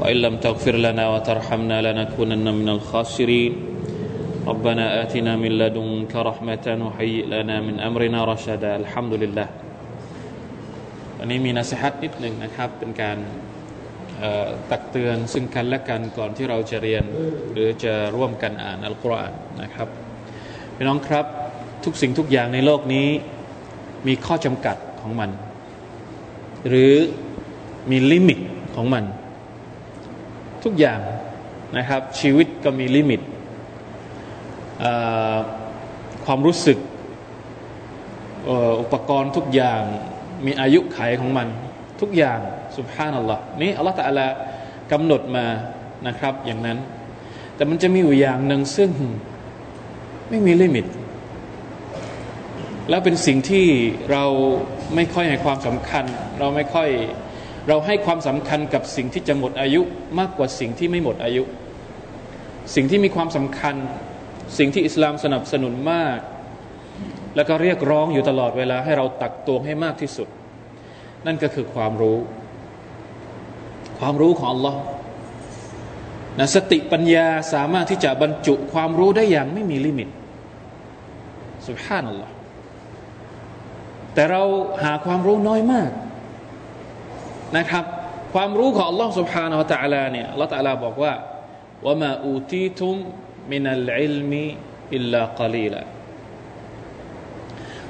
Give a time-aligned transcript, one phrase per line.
[0.00, 3.52] وإن لم تغفر لنا وترحمنا لنكونن من الخاسرين
[4.46, 9.48] ربنا آتنا من لدنك رحمة وهيئ لنا من أمرنا رشدا الحمد لله
[11.18, 13.18] วันนี้มีนัสฮัตนิดหนึ่งนะครับ เป็นการ
[14.70, 17.04] ตักเตือนซึ่งกันและกันก่อนที่เราจะเรียน
[17.52, 19.32] หรือจะร่วมกันอ่านอัลกุรอาน
[19.62, 19.88] นะครับ
[20.76, 21.26] พี่น้องครับ
[21.84, 23.08] ทุกสิ่งทุกอย่างในโลกนี้
[24.06, 25.30] มีข้อจำกัดของมัน
[26.68, 26.94] หรือ
[27.90, 28.38] มีลิมิต
[28.74, 29.04] ของมัน
[30.63, 30.99] ทุกอย่าง
[31.77, 33.21] นะครับ ชีวิตก็มี limit
[36.25, 36.77] ความรู้สึก
[38.81, 39.81] อุปกรณ์ทุกอย่าง
[40.45, 41.47] มีอายุขัยของมัน
[42.01, 42.39] ทุกอย่าง
[42.77, 44.27] سبحان اللهนี่อัลลอฮฺตะลา
[44.91, 45.45] กำหนดมา
[46.07, 46.77] นะครับอย่างนั้น
[47.55, 48.91] แต่มันจะมีอยู่อย่างหนึ่งซึ่ง
[50.29, 50.85] ไม่มี limit
[52.89, 53.65] แล้วเป็นสิ่งที่
[54.11, 54.23] เรา
[54.95, 56.05] ไม่ค่อยให้ความสำคัญ
[56.39, 56.89] เราไม่ค่อย
[57.67, 59.81] เราให้ความสำคัญกับสิ่งที่จะหมดอายุ
[60.19, 61.43] มากกว่าสิ่งที่ไม่หมดอายุ
[62.75, 63.75] สิ่งที่มีความสำคัญ
[64.57, 66.19] สิ่งที่อิสลามสนับสนุนมาก
[67.35, 70.27] แล้วก็เรียกร้องอยู่ตลอดเวลาให้เราตักตวงให้มากที่สุด
[71.25, 72.17] นั่นก็คือความรู้
[73.99, 74.75] ความรู้ของ Allah
[76.39, 80.09] นะสติปัญญาสามารถที่จะบรรจุความรู้ได้อย่างไม่มีลิมิต
[81.67, 82.33] สุภานัลลอฮ์
[84.13, 84.43] แต่เรา
[84.83, 85.89] หาความรู้น้อยมาก
[87.56, 87.84] นะครับ
[88.34, 91.12] ความรู้ของ Allah سبحانه และ تعالى เนี่ย Allah تعالى บอกว่า
[91.84, 92.94] ว่ามาอูตีทุม
[93.52, 94.44] มินัลอิลมี
[94.94, 95.82] อิลลากลีละ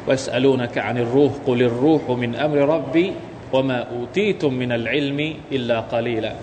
[0.06, 3.06] ويسألونك عن الروح قل الروح من أمر ربي
[3.55, 5.20] وما أوتيتم من العلم
[5.57, 6.34] إلا قليلا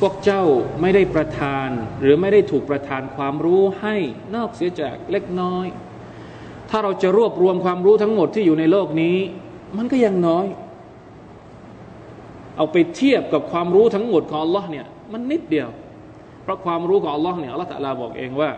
[0.00, 0.44] พวกเจ้า
[0.80, 1.68] ไม่ได้ประทาน
[2.00, 3.96] หรือไม่ได้ถูกประทานความรู้ให้
[4.34, 5.66] นอกเสียจากเล็กน้อย
[6.70, 9.16] ถ้าเราจะรวบรวมความรู้ทั้งหมดที่อยู่ในโลกนี้
[9.76, 10.46] มันก็ยังน้อย
[12.60, 15.68] เอาไปเทียบกับความรู้ทั้งหมดของ Allah เนี่ยมันนิดเดียว
[16.42, 18.50] เพราะความรู้ของ Allah เนี่ย Allah ตะลาบอกเองว่า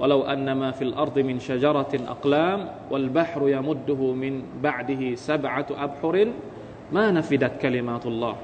[0.00, 2.60] ولو أن ما في الأرض من شجرة أقلام
[2.90, 4.32] والبحر يمده من
[4.66, 6.14] بعده سبعة أبحر
[6.96, 8.34] ما نفدت كلمات الله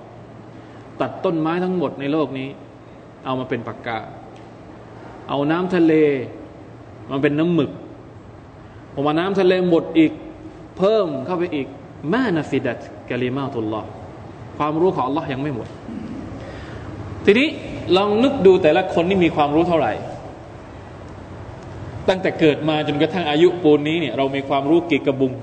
[1.00, 2.48] ตัดต้นไม้ทั้งหมดในโลกนี้
[3.24, 3.98] เอามาเป็นปากกา
[5.28, 5.92] เอาน้ำทะเล
[7.10, 7.70] มาเป็นน้ำหมึก
[8.92, 10.12] พอมาน้ำทะเลหมดอีก
[10.78, 11.68] เพิ่มเข้าไปอีก
[12.12, 13.88] มานาฟิดัตกะลิมาตุลลอฮ์
[14.57, 15.67] ความรู้ของ Allah ยังไม่หมด
[17.25, 17.47] ทีนี้
[17.97, 19.93] ลองนึกดูแต่ละคนนี่มีความรู้เท่าไหร่
[22.09, 25.33] ตั้งแต่เกิดมาจนกระทั่งอายุปูนนี้เนี่ยเรามีความรู้กี่กระบุง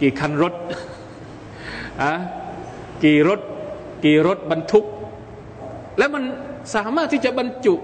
[0.00, 0.54] กี่คันรถ
[2.02, 2.12] อะ
[3.04, 3.40] กี่รถ
[4.04, 4.84] กี่รถบรรทุก
[5.98, 6.22] แล้วมัน
[6.74, 7.74] สามารถที่จะบรรจุ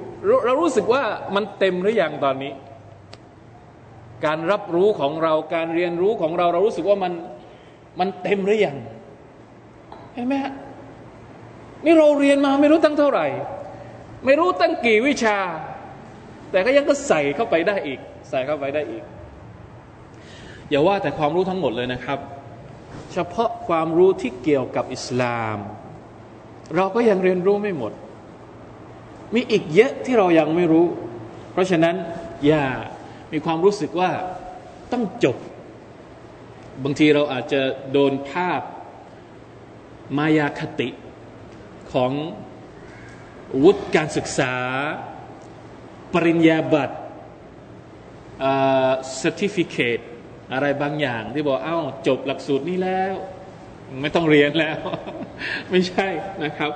[0.45, 1.03] เรารู้สึกว่า
[1.35, 2.53] มันเต็มหรืออยังตอนนี้
[4.25, 7.13] การรับรู้ของเราการเรียนรู้ของเราเรารู้สึกว่ามัน
[8.01, 8.77] มันเต็มหรืออยัง
[10.15, 10.53] เห็นไหมฮะ
[11.85, 13.27] นี่เราเรียนมาไม่รู้ตั้งเท่าไหร่
[14.25, 15.39] ไม่รู้ตั้งกี่วิชา
[16.51, 18.01] แต่ก็ยังก็ใส่เข้าไปได้อีก
[18.31, 19.05] ใส่เข้าไปได้อีก
[20.71, 22.19] อย่าว่าแต่ความรู้ทั้งหมดเลยนะครับ
[23.13, 25.59] เฉพาะความรู้ที่เกี่ยวกับอิสลาม
[26.77, 27.93] เราก็ยังเรียนรู้ไม่หมด
[29.35, 30.87] มีอีกเยอะที่เรายังไม่รู้
[31.53, 31.95] เพราะฉะนั้น
[32.47, 32.65] อย่า
[33.33, 34.11] มีความรู้สึกว่า
[34.93, 35.37] ต้องจบ
[36.85, 37.61] บางทีเราอาจจะ
[37.93, 38.61] โดนภาพ
[40.17, 40.89] มายาคติ
[41.93, 42.13] ของ
[43.63, 44.55] วุฒิการศึกษา
[46.15, 46.97] ปริญญาบัตร
[49.17, 49.99] certificate
[50.53, 53.15] อะไรบางอย่าง ที่บอกเอ้าจบหลักสูตรนี้แล้ว
[54.01, 54.79] ไม่ต้องเรียนแล้ว
[55.71, 56.09] ไม่ใช่
[56.45, 56.73] นะครับ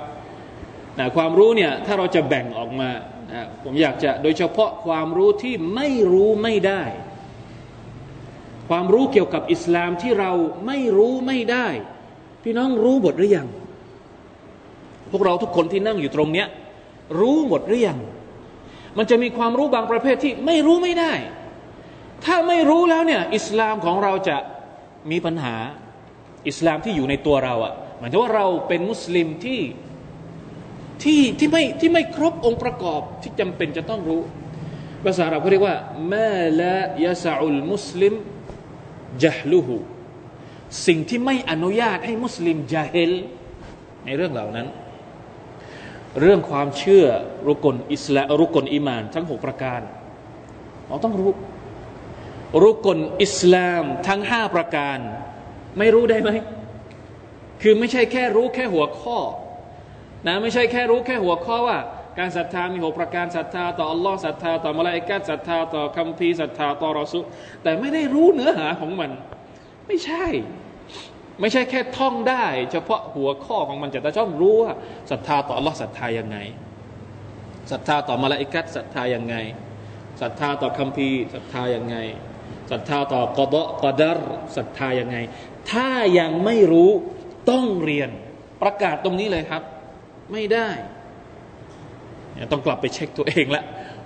[0.98, 2.90] นะความรู้เนี่ยถ้าเราจะแบ่งออกมา
[3.32, 6.82] นะผมอยากจะโดยเฉพาะความรู้ที่ไม่รู้ไม่ได้
[8.68, 10.32] ความรู้เกี่ยวกับอิสลามที่เรา
[10.66, 11.68] ไม่รู้ไม่ได้
[12.44, 13.48] พี่น้องรู้หมดหรือยัง
[15.10, 16.48] พวกเราทุกคนที่นั่งอยู่ตรงเนี้ย
[17.20, 17.98] รู้หมดหรือยัง
[18.98, 21.12] มันจะมีความรู้บางประเภทที่ไม่รู้ไม่ได้
[22.24, 24.36] ถ้าไม่รู้แล้วเนี่ย อิสลามของเราจะ
[25.10, 25.56] มีปัญหา
[26.48, 29.60] อิสลามที่อยู่ในตัวเราอะ่ะหมายถึงว่าเราเป็นมุสลิมที่
[31.02, 34.22] ที่ที่ไม่ที่ไม่ครบองค์ประกอบที่จำเป็นจะต้องรู้
[35.04, 35.76] ภาษาเราเขาเรียกว่า
[36.12, 38.14] มาละยาซาอุลมุสลิม
[39.22, 39.76] จฮลุฮู
[40.86, 43.12] สิ่งที่ไม่อนุญาตให้มุสลิมจาเฮล
[44.04, 44.66] ในเรื่องเหล่านั้น
[46.20, 47.06] เรื่องความเชื่อ
[47.48, 49.80] รุกลอิสลามรุกลอิมาน ทั้งหกประการ
[50.86, 51.30] เราต้องรู้
[52.62, 54.98] รุกลอิสลามทั้งห้าประการ
[55.78, 56.30] ไม่รู้ได้ไหม
[57.62, 59.18] คือไม่ใช่แค่รู้แค่หัวข้อ
[60.26, 61.78] นะไม่ใช่แค่รู้แค่หัวข้อว่า
[62.18, 67.20] การศรัทธามีหกประการศรัทธาต่ออัลลอฮ์ศรัทธาต่อมลาอิกัสศรัทธาต่อคัมภีร์ศรัทธาต่อรอสุ
[67.62, 69.10] แต่ไม่ได้รู้เนื้อหาของมัน
[69.86, 70.26] ไม่ใช่
[71.40, 74.72] ไม่ใช่แค่ท่องได้ เฉพาะหัวข้อของมันแต่ต้องรู้ว่า
[75.10, 76.38] ศรัทธาต่ออัลลอศรัทธายังไง
[77.70, 79.36] ศรัทธาต่อมาลาอิกัสศรัทธายังไง
[80.20, 81.96] ศรัทธาต่อคัมภีร์ศรัทธายังไง
[82.70, 84.18] ศรัทธาต่อกอดกอดร
[84.56, 85.16] ศรัทธายังไง
[85.70, 85.88] ถ้า
[86.18, 86.90] ยังไม่รู้
[87.50, 88.10] ต้องเรียน
[88.62, 89.62] ประกาศตรงนี้เลยครับ
[90.32, 90.68] ไม่ได้
[92.52, 93.64] ต้องกลับไปเช็คตัวเองละ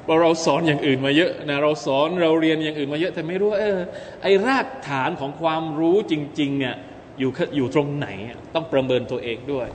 [0.08, 3.78] เพราะเราสอนอย่างอื่นมาเยอะนะเราสอนเราเรียนอย่างอื่นมาเยอะแต่ไม่รู้เออ
[4.22, 6.74] ไอรากฐานของความรู้จริงๆเนี่ย
[7.18, 8.08] อยู่อยู่ตรงไหน
[8.54, 9.68] ต้องประเมินตัวเองด้วย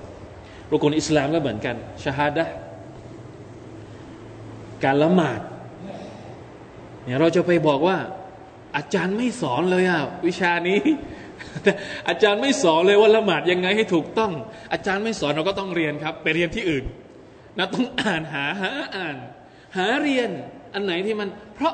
[0.70, 2.46] รุกลอิสลามก็เหมือนกันชาฮาดะ
[4.84, 5.42] การละหมาด
[7.04, 7.98] เนี่ยเราจะไปบอกว่า
[8.78, 10.80] อาจารย์ไม่สอนเลยอะวิชานี้
[12.10, 14.32] อาจารย์ไม่สอนเลยว่าละหมาดยังไงให้ถูกต้อง
[14.74, 16.86] อาจารย์ไม่สอนเราก็ต้องเรียนครับ ไปเรียนที่อื่น
[17.58, 19.16] นะต้องอ่านหาหาอ่าน
[19.78, 20.30] หาเรียน
[20.74, 21.74] อันไหนที่มัน เพราะ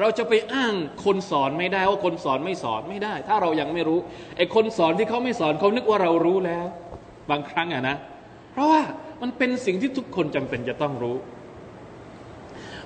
[0.00, 3.98] เราจะไปอ้างคนสอนไม่ได้ว่าคนสอนไม่สอนไม่ได้ ถ้าเรายังไม่รู้
[4.36, 6.64] ไอ้คนสอนที่เขาไม่สอนเขานึกว่าเรารู้แล้ว
[7.30, 7.96] บางครั้งอะนะ
[8.52, 8.82] เพราะว่า
[9.22, 11.16] มันเป็นสิ่งที่ทุกคนจำเป็นจะต้องรู้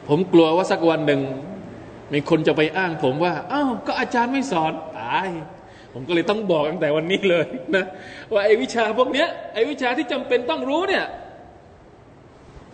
[0.08, 1.20] ผมกลัวว่าสักวันหนึ่ง
[2.14, 5.28] มีคนจะไปอ้างผมว่าอ้าวก็อาจารย์ไม่สอนตาย
[5.94, 7.46] ผมก็เลยต้องบอกตั้งแต่วันนี้เลย
[7.76, 7.84] นะ
[8.32, 11.04] ว่าไอ้วิชาพวกเนี้ยไอ้วิชาที่จำเป็นต้องรู้เนี่ย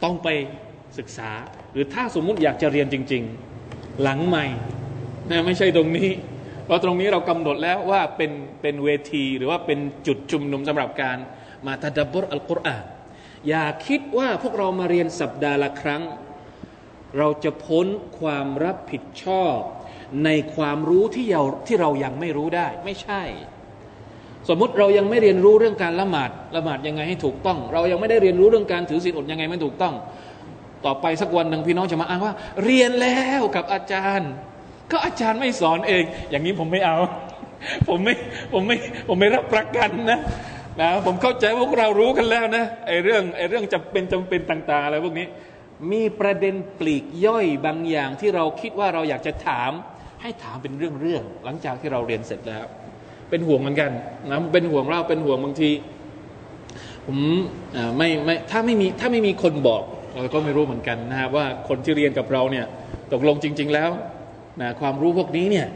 [0.04, 0.28] ต้องไป
[0.98, 1.30] ศึกษา
[1.72, 3.22] หรือถ้าสมมุติอยากจะเรียนจริง
[3.62, 4.46] ๆ หลังใหม่
[5.30, 6.10] นะไม่ใช่ตรงนี้
[6.64, 11.18] เพราะตรงนี้เรากำหนดแล้วว่าเป็นเป็นเวทีหรือว่าเป็นจุดชุมนุมสำหรับการ
[11.66, 12.84] มาตัดบรอัลกุรอาน
[13.48, 16.02] อย่าคิดว่าพวกเรามาเรียนสัปดาห์ละครั้ง
[17.18, 17.86] เราจะพ้น
[18.20, 19.56] ความรับผิดชอบ
[20.24, 23.22] ในความรู้ที่เราที่เรายังไม่รู้ได้ ไม่ใช่
[24.48, 29.94] สมมติเรายังไม่เรียนรู้เรื่องการละหมาดละหมาดยังไงให้ถูกต้อง เรายังไม่ได้เรียนรู้เรื่องการถือศีลอดยังไงไม่ถูกต้อง
[30.84, 32.34] ต่อไปสักวันหนึ่งพี่น้องจะมาอ้างว่า
[32.64, 34.30] เรียนแล้วกับอาจารย์
[34.92, 36.96] ก็อาจารย์ไม่สอนเอง อย่างนี้ผมไม่เอา
[37.88, 38.14] ผมไม่
[38.52, 38.76] ผมไม่
[39.08, 40.20] ผมไม่รับประกันนะ
[40.80, 45.26] นะผมเข้าใจพวกเรารู้กันแล้วนะไอ้เรื่องไอ้เรื่องจำเป็นจำเป็นต่าง ๆ อะไรพวกนี้
[45.92, 49.72] มีประเด็นปลีกย่อยบางอย่างที่เราคิดว่าเราอยากจะถาม
[50.22, 52.64] ให้ถามเป็นเรื่องๆหลังจากที่เราเรียนเสร็จแล้ว
[53.30, 53.90] เป็นห่วงเหมือนกัน
[54.30, 55.70] นะเป็นห่วงเราเป็นห่วงบางที
[57.06, 57.18] ผม
[57.98, 59.82] ไม่ไม่ถ้าไม่มีถ้าไม่มีคนบอก
[60.16, 62.66] เราก็ไม่รู้เหมือนกันนะครับว่าคนที่เรียนกับเราเนี่ย
[63.12, 63.90] ตกลงจริง ๆแล้ว
[64.60, 65.66] นะความรู้พวกนี้เนี่ย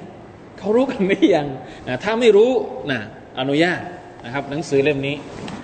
[0.59, 1.47] เขารู้กันไม่ยัง
[1.89, 2.51] นะถ้าไม่รู้
[2.93, 3.01] นะ
[3.41, 3.81] อนุญาต
[4.25, 5.17] นะครับ หนังสือเล่มนี้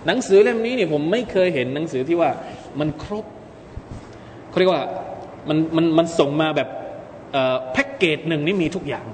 [0.06, 2.30] หนังสือเล่มนี้เนี่ยผมไม่เคยเห็นหนังสือที่ว่า
[2.80, 3.24] มันครบ
[4.48, 4.84] เขาเรียกว่า
[5.48, 6.68] มันมันมันส่งมาแบบ
[7.72, 9.06] แพ็กเกจหนึ่งนี่มีทุกอย่าง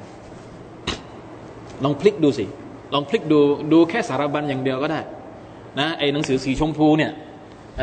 [1.85, 2.47] ลองพลิกดูสิ
[2.95, 3.39] ลองพลิกดู
[3.73, 5.01] ดูแค่สารบัญอย่างเดียวก็ได้
[5.81, 7.13] นะไอ้หนังสือสีชมพูเนี่ย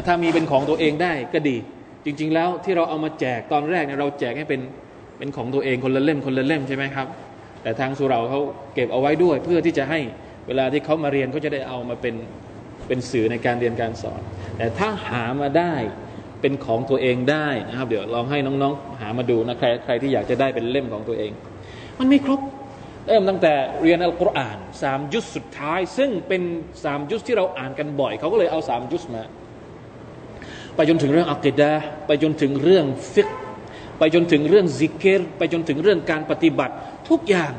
[0.08, 1.58] ถ้ามีเป็นของตัวเองได้ก็ดี
[2.06, 4.62] จริง ๆ แล้วที่เราเอามาแจกตอนแรกเนี่ยเราแจกให้เป็น
[5.18, 7.08] เป็นของตัวเองคนละเล่มคนละเล่มใช่ไหมครับ
[7.64, 8.42] แต่ทางสุเราเขา
[8.76, 10.00] เก็บเอาไว้ด้วย เพื่อที่จะให้
[10.48, 12.16] เวลาที่เขามาเรียนเขาจะได้เอามาเป็น
[12.88, 14.22] เป็นสื่อในการเรียนการสอน
[14.58, 15.74] แต่ถ้าหามาได้
[16.42, 21.32] เป็นของตัวเองได้นะครับ เดี๋ยวลองให้น้องๆ หามาดูนะใครใครที่อยากจะได้เป็นเล่มของตัวเอง
[22.00, 22.40] มันไม่ครบ
[23.08, 26.42] เริ่มตั้งแต่เรียนอัลกุรอานสามยุสสุดท้าย ซึ่งเป็น
[26.84, 29.24] สามยุสที่เราอ่านกันบ่อยเขาก็เลยเอาสามยุสมา
[30.80, 31.72] ไปจนถึงเรื่องอักิดะ
[32.08, 33.30] ไปจนถึงเรื่องฟิก
[34.00, 36.74] ไปจนถึงเรื่องซิกเกตไปจนถึงเรื่องการปฏิบัติ
[37.10, 37.54] ทุกอย่าง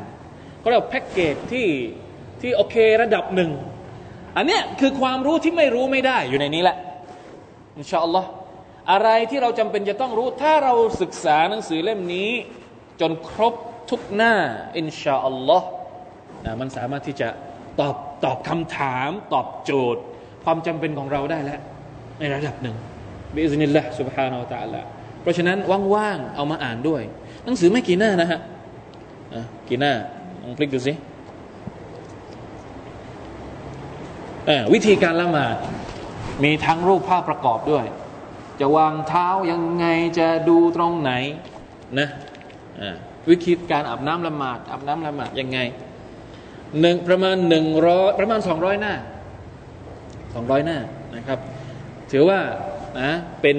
[0.62, 1.68] ก็เรียกแพ็กเกจที่
[2.40, 3.50] ที่โอเคระดับหนึ่ง
[4.36, 6.76] อันเนี้ยคือความรู้ที่ไม่รู้ไม่ได้อยู่ในนี้แหละ
[7.76, 8.28] อินชาอัลลอฮ์
[8.92, 12.30] อะไรที่เราจำเป็นจะต้องรู้ ถ้าเราศึกษาหนังสือเล่มนี้
[13.00, 13.54] จนครบ
[13.90, 14.34] ทุกหน้า
[14.78, 15.66] อินชาอัลลอฮ์
[16.44, 17.28] นะมันสามารถที่จะ
[17.80, 20.02] ตอบตอบคำถาม ตอบโจทย์
[20.44, 21.60] ความจำเป็นของเราได้แล้ว
[22.20, 22.76] ในระดับหนึ่ง
[23.34, 24.82] บิอินิลละสุบฮานาอัลตะละ
[25.22, 25.58] เพราะฉะนั้น
[25.94, 27.02] ว่างๆเอามาอ่านด้วย
[27.44, 28.40] หนังสือไม่กี่หน้านะฮะ
[29.68, 29.92] กี่หน้า
[30.42, 30.92] ลองพลิกดูสิ
[34.72, 35.56] วิธีการละหมาด
[36.44, 37.84] มีทั้งรูปภาพประกอบด้วย
[38.60, 39.86] จะวางเท้ายังไง
[40.18, 41.12] จะดูตรงไหน
[41.98, 42.08] นะ
[43.30, 45.58] วิธีการอาบน้ำละหมาดอาบน้ำละหมาดยังไง
[46.80, 48.94] หนึ่งประมาณหนึ่งร้อยประมาณสองร้อยหน้า
[50.34, 50.78] สองร้อยหน้า
[51.16, 51.38] นะครับ
[52.12, 52.38] ถือว่า
[52.99, 53.57] นะเป็น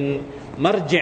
[0.64, 0.94] มารเจ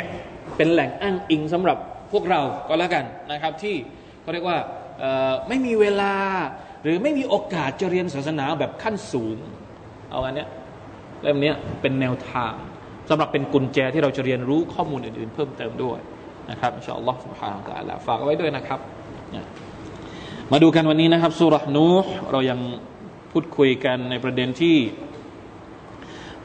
[0.56, 1.78] เป็นแหล่งอ้างอิงสำหรับ
[2.12, 3.76] พวกเราก็แล้วกันนะครับ ที่
[4.22, 4.58] เขาเรียกว่า
[5.48, 6.14] ไม่มีเวลา
[6.82, 9.36] หรือไม่มีโอกาสจะเรียนศาสนาแบบขั้นสูง
[10.10, 10.48] เอาอันเนี้ย
[11.22, 12.54] เล่มนี้เป็นแนวทาง
[13.08, 15.98] สำหรับเป็นกุญแจที่เราจะเรียนรู้ข้อมูลอื่นๆ เพิ่มเติมด้วย
[16.50, 18.80] นะครับอินชาอัลลอฮ์ سبحانه และ تعالى ฝากเอาไว้ด้วยนะครับ
[20.52, 21.86] มาดูกันวันนี้นะครับสุรนู
[22.32, 22.58] เรายัง
[23.32, 24.76] พูดคุยกันในประเด็นที่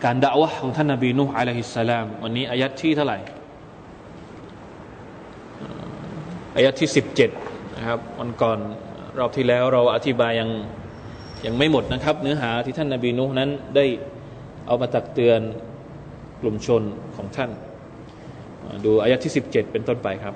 [0.04, 3.18] การด่าวะของท่านนบีนูฮ์อะลัยฮิสสลามวันนี้อายัดที่เท่าไหร่
[6.56, 7.30] อายัดที่สิบเจ็ด
[7.76, 8.58] นะครับวันก่อน
[9.18, 10.50] รอบที่แล้วเราอธิบายยัง
[11.46, 13.84] ยังไม่หมดนะครับ เนื้อหาที่ท่านนบีนูฮ์นั้นได้
[14.66, 15.40] เอามาตักเตือน
[16.40, 16.82] กลุ่มชน
[17.16, 17.50] ของท่าน
[18.84, 20.34] ดูอายะที่สิบเจ็ดเป็นต้นไปครับ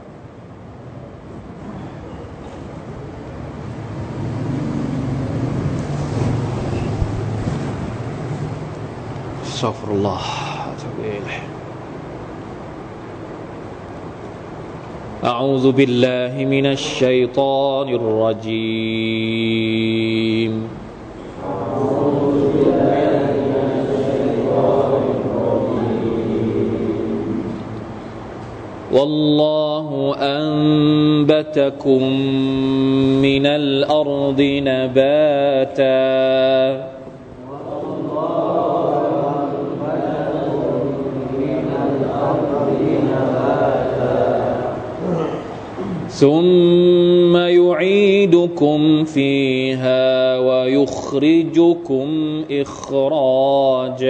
[9.59, 10.19] أستغفر الله.
[10.71, 11.43] أتوب إليه.
[15.25, 18.93] أعوذ بالله من الشيطان الرجيم.
[28.93, 32.03] والله أنبتكم
[33.23, 35.89] من الأرض نباتا.
[46.19, 52.09] ثم يعيدكم فيها ويخرجكم
[52.51, 54.09] إخراجا.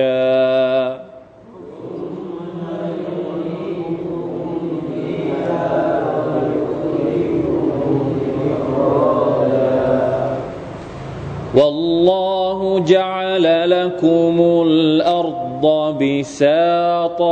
[11.54, 17.28] والله جعل لكم الأرض بساطا.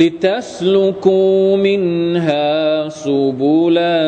[0.00, 4.00] لتسلكوا منها سبلا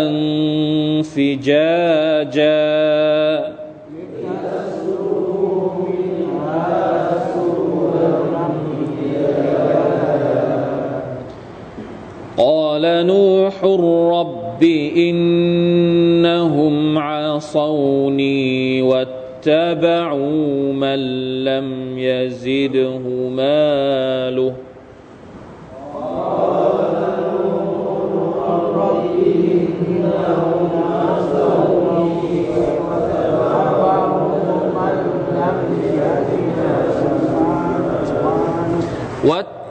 [1.02, 2.62] فجاجا.
[12.36, 14.62] قال نوح رب
[14.96, 21.00] إنهم عصوني واتبعوا من
[21.44, 22.98] لم يزده
[23.36, 23.91] ماله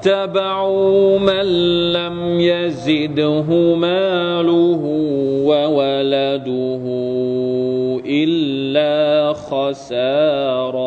[0.05, 1.45] واتبعوا من
[1.93, 4.81] لم يزده ماله
[5.45, 6.83] وولده
[8.05, 10.81] إلا خسارا.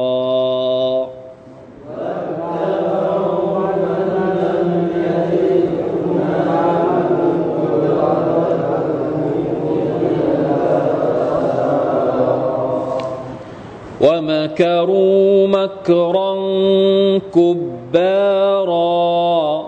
[14.00, 16.34] ومكروا مكرا
[17.94, 19.64] كبارا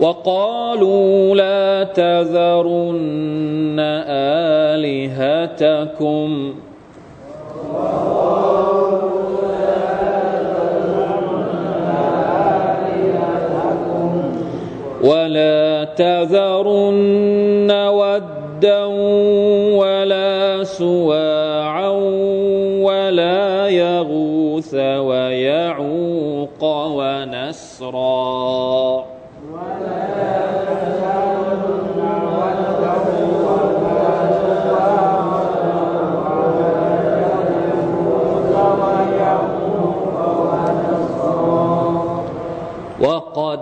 [0.00, 3.76] وقالوا لا تذرن
[4.76, 6.30] آلهتكم.
[15.02, 18.84] ولا تذرن ودا
[19.80, 21.25] ولا سواعا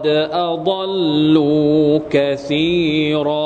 [0.04, 3.44] وقد أضلوا كثيرا.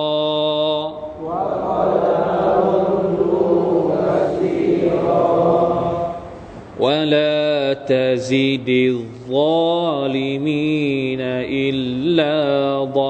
[6.80, 8.68] ولا تزد
[9.28, 10.38] الظالمين
[11.20, 12.34] إلا
[12.94, 13.07] ضلالا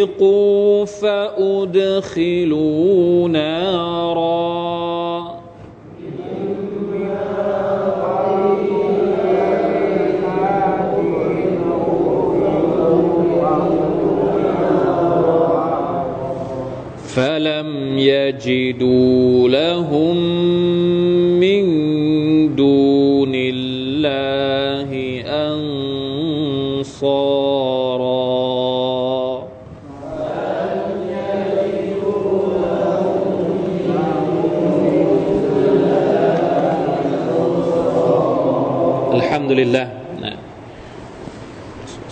[0.00, 2.48] أغرقوا فأدخلوا
[3.28, 4.40] نارا.
[17.14, 20.29] فلم يجدوا لهم
[39.49, 39.83] ดุลิลละ
[40.25, 40.33] นะ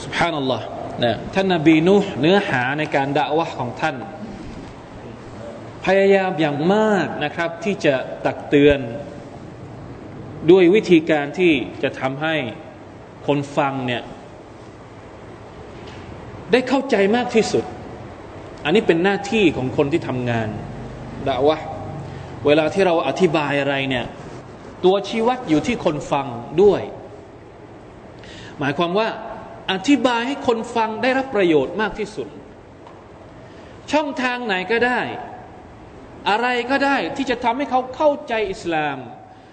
[0.03, 0.65] سبحان อัลลอฮ์
[1.03, 3.95] นะท่านนบีนูเนื้อหาในการด่าวะของท่าน
[5.85, 8.79] พยายามอย่างมากนะครับ ที่จะตักเตือน
[10.51, 12.35] ด้วยวิธีการที่จะทำให้
[13.27, 14.03] คนฟังเนี่ย
[16.51, 17.63] ได้เข้าใจมากที่สุด
[18.65, 20.47] อันนี้เป็นหน้าที่ของคนที่ทำงาน
[21.27, 21.57] ด่าวะ
[22.45, 24.05] เวลาที่เราอธิบายอะไรเนี่ย
[24.85, 26.27] ตัวชี้วัดอยู่ที่คนฟัง
[26.61, 26.81] ด้วย
[28.60, 29.08] หมายความว่า
[29.72, 32.28] อธิบายให้คนฟังได้รับประโยชน์มากที่สุด
[33.92, 35.00] ช่องทางไหนก็ได้
[36.30, 38.98] อะไรก็ได้ที่จะทำให้เขาเข้าใจอิสลาม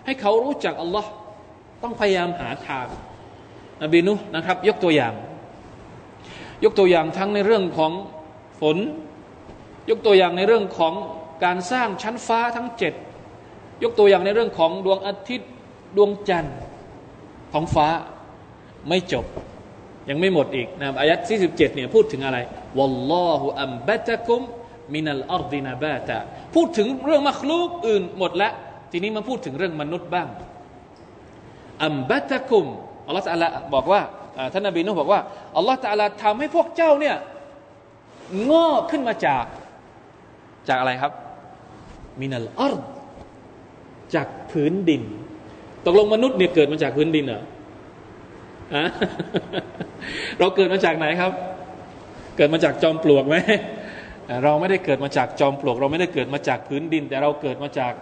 [0.05, 1.09] ให้เขารู้จักอัลลอฮ์
[1.83, 2.87] ต้องพยายามหาทาง
[3.83, 5.13] นบีนุนะครับ ยกตัวอย่าง
[6.63, 7.91] ยกตัวอย่างทั้งในเรื่องของ
[8.59, 8.77] ฝน
[9.89, 10.93] ยกตัวอย่างในเรื่องของ
[11.43, 12.93] การสร้างชั้นฟ้าทั้งเจ็ด
[13.83, 15.49] ยกตัวอย่างในเรื่องของดวงอาทิตย์
[15.97, 16.55] ดวงจันทร์
[17.53, 17.87] ท้องฟ้า
[18.89, 19.25] ไม่จบ
[20.09, 22.37] ยังไม่หมดอีกนะอายัดที่สิบเจ็ดเนี่ยพูดถึงอะไร
[22.77, 24.41] วัลลอฮุอัมบะตะกุม
[24.93, 26.17] มินัลอัรดินาบาตะ
[26.55, 28.53] พูดถึงเรื่องมัคลูกอื่นหมดแล้ว
[28.91, 30.27] ทีนี้มาพูดถึงเรื่องมนุษย์บ้าง
[31.85, 32.65] อัมบะตะกุม
[33.07, 34.01] อัลลอฮฺตะลาบอกว่า
[34.53, 35.21] ท่านนบีนุบอกว่า
[35.57, 37.15] อัลลอฮฺตะลาทำให้พวกเจ้าเนี่ย
[38.49, 39.45] งอกขึ้นมาจาก
[40.67, 41.13] จากอะไรครับ
[42.21, 42.75] มินัลอัร
[44.15, 45.01] จากพื้นดิน
[45.85, 47.43] ตกลงมนุษย์เนี่ยเกิดมาจากพื้นดินเหรอ
[50.39, 51.31] เราเกิดมาจากไหนครับ
[52.37, 53.35] เกิดมาจากจอมปลวกไหม
[54.43, 57.93] เราไม่ได้เกิดมาจากจอมปลวก เราไม่ได้เกิดมาจากพื้นดิน แต่เราเกิดมาจาก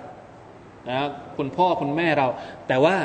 [0.90, 1.00] นะ
[1.38, 2.28] คุณพ่อคุณแม่เรา
[2.68, 2.96] แต่ว่า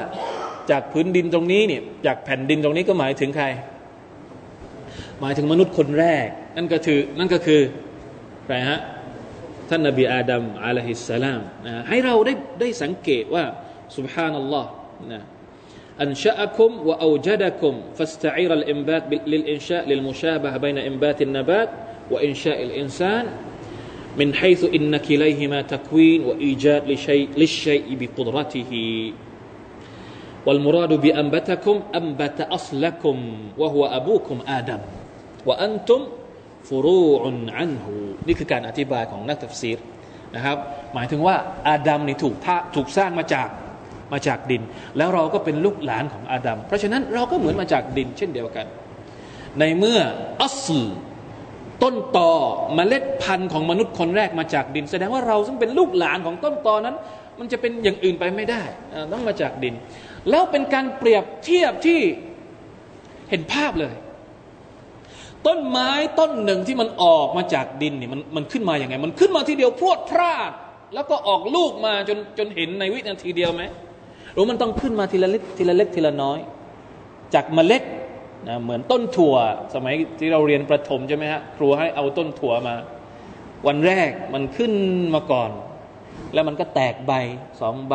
[0.70, 3.46] จากพื้นดินตรงนี้เนี่ยจากแผ่นดินตรงนี้ก็หมายถึงใคร
[5.20, 7.60] หมายถึงมนุษย์คนแรก นั่นก็คือนั่นก็คือ
[8.44, 8.80] ใครฮะ
[9.68, 13.44] ท่านนบีอาดัมอะลัยฮิสสลามนะให้เราได้ได้สังเกตว่า
[13.96, 14.70] สุบฮานัลลอฮ์
[15.12, 15.22] นะ
[16.01, 21.69] أنشأكم وأوجدكم فاستعير الإنبات للإنشاء للمشابهة بين إنبات النبات
[22.11, 23.25] وإنشاء الإنسان
[24.17, 28.71] من حيث إن كليهما تكوين وإيجاد لشيء للشيء بقدرته
[30.45, 33.17] والمراد بأنبتكم أنبت أصلكم
[33.57, 34.79] وهو أبوكم آدم
[35.45, 36.01] وأنتم
[36.67, 37.95] ฟูรูอุนอันหู
[38.27, 39.77] นี่คือการอธิบายของนักตัฟซีร
[40.35, 40.57] นะครับ
[40.93, 41.35] หมายถึงว่า
[41.67, 43.47] อาดัมนี่ถูกท่าถูกสร้างมาจาก
[44.12, 44.62] มาจากดิน
[44.96, 48.66] แล้วเราก็เป็นลูกหลานของอาดัมเพราะฉะนั้นเราก็เหมือนมาจากดินเช่นเดียวกัน
[49.58, 49.98] ในเมื่อ
[50.42, 50.82] อัสล
[51.82, 52.32] ต้นตอ
[52.76, 56.96] มเมล็ดพันธุ์ของมนุษย์คนแรกมาจากดิน แสดงว่าเราซึ่งเป็นลูกหลานของต้นตอนั้น
[57.38, 58.62] มันจะเป็นอย่างอื่นไปไม่ได้
[59.12, 59.74] ต้องมาจากดิน
[60.30, 62.00] แล้วเป็นการเปรียบเทียบที่
[63.30, 63.94] เห็นภาพเลย
[65.46, 70.52] ต้นไม้ต้นหนึ่งที่มันออกมาจากดินเนี่ยมันมันขึ้นมาอย่างไง มันขึ้นมาทีเดียวพรวดพราด
[70.94, 73.62] แล้วก็ออกลูกมาจนจนเห็นในวินาทีเดียวไหม
[74.38, 76.38] รือมันต้องขึ้นมาทีละเล็กทีละเล็กทีละน้อย
[77.34, 77.82] จากเมล็ด
[78.48, 79.34] นะเหมือนต้นถั่ว
[79.74, 82.74] สมัยที่เราเรียนประถมใช่ไหมฮะครูให้เอาต้นถั่วมา
[83.66, 84.72] วันแรกมันขึ้น
[85.14, 85.50] มาก่อน
[86.34, 87.12] แล้วมันก็แตกใบ
[87.60, 87.94] สองใบ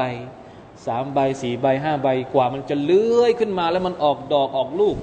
[0.86, 4.98] สามใบสี่ใบห้าใบกว่ามันจะเลื้อยขึ้นมาแล้วมันออกดอกออกลูก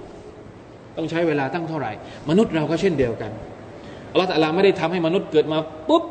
[0.97, 1.93] ต้องใช้เวลาตั้งเท่าไหร่
[2.29, 3.31] มนุษย์เราก็เช่นเดียวกัน
[4.13, 6.05] อัลลอฮฺตะลาไม่ได้ทำให้มนุษย์เกิดมาปุ๊บ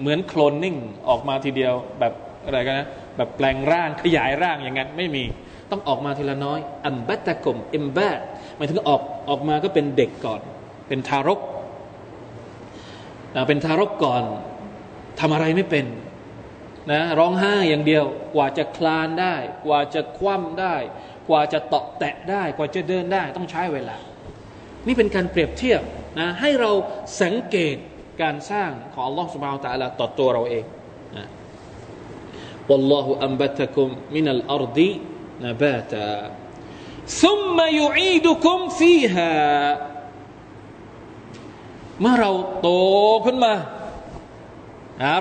[0.00, 0.76] เหมือนโคลนนิ่ง
[1.08, 2.12] ออกมาทีเดียวแบบ
[2.44, 5.24] อะไรกันนะ แบบแปลงร่างขยายร่างอย่างนั้นไม่มี
[5.70, 8.10] ต้องออกมาทีละน้อย อัมบัตตะกมเอ็มบา
[8.56, 10.40] หมายถึงออกออกมาก็เป็นเด็กก่อน
[10.88, 11.40] เป็นทารก
[13.34, 14.22] นะเป็นทารกก่อน
[15.20, 15.86] ทำอะไรไม่เป็น
[16.92, 19.34] นะร้องไห้อย่างเดียว กว่าจะคลานได้
[19.66, 20.76] กว่าจะคว่ำได้
[21.28, 23.96] กว่าจะตอะแตะได้ กว่าจะเดินได้ ต้องใช้เวลา
[24.86, 25.82] นี่เป็นการเปรียบเทียบ
[26.18, 26.70] นะให้เรา
[27.22, 27.76] สังเกต
[28.22, 30.64] การสร้างของอัลลอฮฺสุบไบร์ตะลาต่อตัวเราเอง
[32.69, 34.77] والله أنبتكم من الأرض
[35.41, 36.11] نباتا
[37.21, 39.33] ثم يعيدكم فيها
[42.01, 42.69] เมื่อเราโต
[43.25, 43.53] ขึ้นมา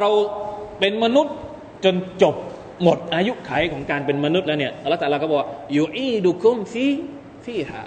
[0.00, 0.10] เรา
[0.78, 1.36] เป็นมนุษย์
[1.84, 2.34] จนจบ
[2.82, 5.38] หมดอายุไขของการเป็นมนุษย์แล้วเนี่ยอัลลอฮฺตะลาก็บอก
[5.74, 6.86] อยู่อีดุคุมฟี
[7.44, 7.84] ฟีฮา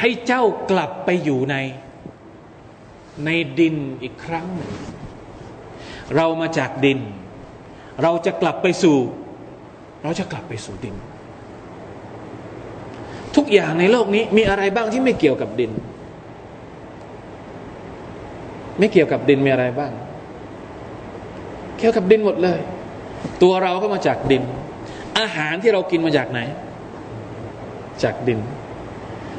[0.00, 1.56] ให้เจ้ากลับไปอยู่ใน
[3.24, 4.72] ในดินอีกครั้งหนึ่ง
[6.16, 7.00] เรามาจากดิน
[8.03, 8.97] เราจะกลับไปสู่
[10.03, 10.95] เราจะกลับไปสู่ดิน
[13.35, 15.71] ทุกอย่างในโลกนี้มีอะไรบ้างที่ไม่เกี่ยวกับดิน
[18.79, 19.91] ไม่เกี่ยวกับดินมีอะไรบ้าง
[21.77, 22.59] เกี่ยวกับดินหมดเลย
[23.41, 24.43] ตัวเราก็มาจากดิน
[25.19, 26.39] อาหารที่เรากินมาจากไหน
[28.03, 28.39] จากดิน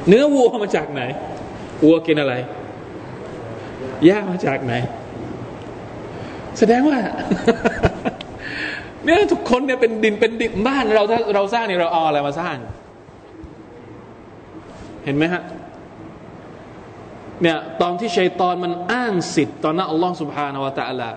[0.08, 1.02] เนื้อวัวมาจากไหน
[1.84, 2.34] วัวกินอะไร
[4.04, 4.74] หญ้ามาจากไหน
[6.58, 6.98] แสดงว่า
[9.04, 12.56] เนี่ยทุกคนเนี่ยเป็นดินเป็นดินบ้านเราถ้าเราสร้างเนี่ยเราเอาอะไรมาสร้าง
[15.04, 15.42] เห็นไหมฮะ
[17.42, 21.10] เนี่ยตอนที่ชัยตอนมันอ้างสิทธิ์ตอนนั้นอัลลอฮฺสุบฮานาวะตะอัลา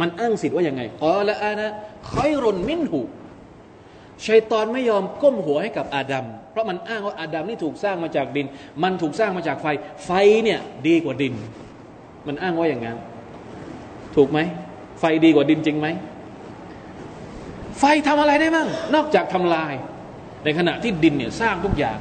[0.00, 1.66] มันอ้างสิทธิ์ว่าอย่างไงกอละอานะ
[2.12, 3.00] คอยรนมินหู
[4.26, 8.46] ชัยตอนไม่ยอมก้มหัวให้กับอาดัมเพราะมันอ้างว่าอาดัมนี่ถูกสร้างมาจากดิน
[8.82, 9.66] มันถูกสร้างมาจากไฟ
[10.04, 10.10] ไฟ
[10.44, 11.34] เนี่ยดีกว่าดิน
[12.26, 12.96] มันอ้างว่าอย่างนั้น
[14.16, 14.38] ถูกไหม
[15.00, 15.88] ไฟดีกว่าดินจริงไหม
[17.80, 19.74] ไฟทำอะไรได้บ้างนอกจากทำลาย
[20.44, 21.98] ในขณะที่ดินเนี่ยสร้างทุกอย่าง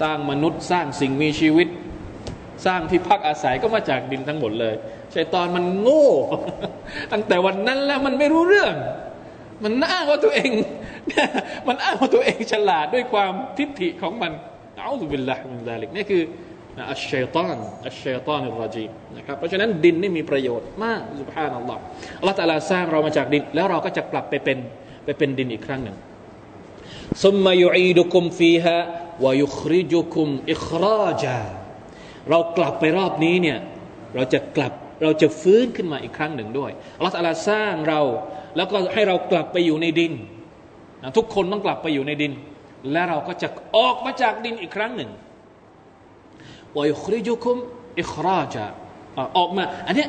[0.00, 1.68] สร้างมนุษย์สร้างสิ่งมีชีวิต
[2.66, 4.74] สร้างที่พักอาศัยก็มาจากดินทั้งหมดเลย
[5.14, 6.08] ชัยตอนมันโง่
[7.12, 8.74] ตั้งแต่วันนั้นแล้วมันไม่รู้เรื่อง
[9.64, 10.50] มันอ้างว่าตัวเอง
[11.68, 14.32] มันอ้างว่าตัวเองฉลาดด้วยความทิฏฐิของมัน
[14.82, 16.22] เอาสุบิลละมินซาลิกนี่คือ
[16.90, 17.56] อัชชัยตอน
[17.86, 21.80] อัชชัยตอนอิรจีนะครับเพราะฉะนั้นดินนี่มีประโยชน์มากสุภาพนัลลอฮ์
[22.18, 24.58] อัลลอฮ์ตะลาสร้างเรามาจากดิน แล้วเราก็จะกลับไปเป็น
[25.04, 25.96] ไปเป็นดินอีกครั้งหนึ่ง
[27.24, 28.76] ซุมมายุอีดุคุมฟีฮะ
[29.24, 31.38] วายุคริจุคุมอิคราจา
[32.30, 33.58] เรากลับไปรอบนี้เนี่ย
[34.14, 38.00] เราจะกลับเราจะฟื้นขึ้นมาอีกครั้งหนึ่งด้วยอัลลอฮฺตะลาสร้างเรา
[38.56, 40.12] แล้วก็ให้เรากลับไปอยู่ในดิน
[41.02, 42.32] นะทุกคนต้องกลับไปอยู่ในดิน
[42.92, 45.10] และเราก็จะออกมาจากดินอีกครั้งหนึ่ง
[46.78, 47.56] วยคริจุคุม
[48.00, 48.64] อิคราจา
[49.38, 50.06] ออกมา อันนี้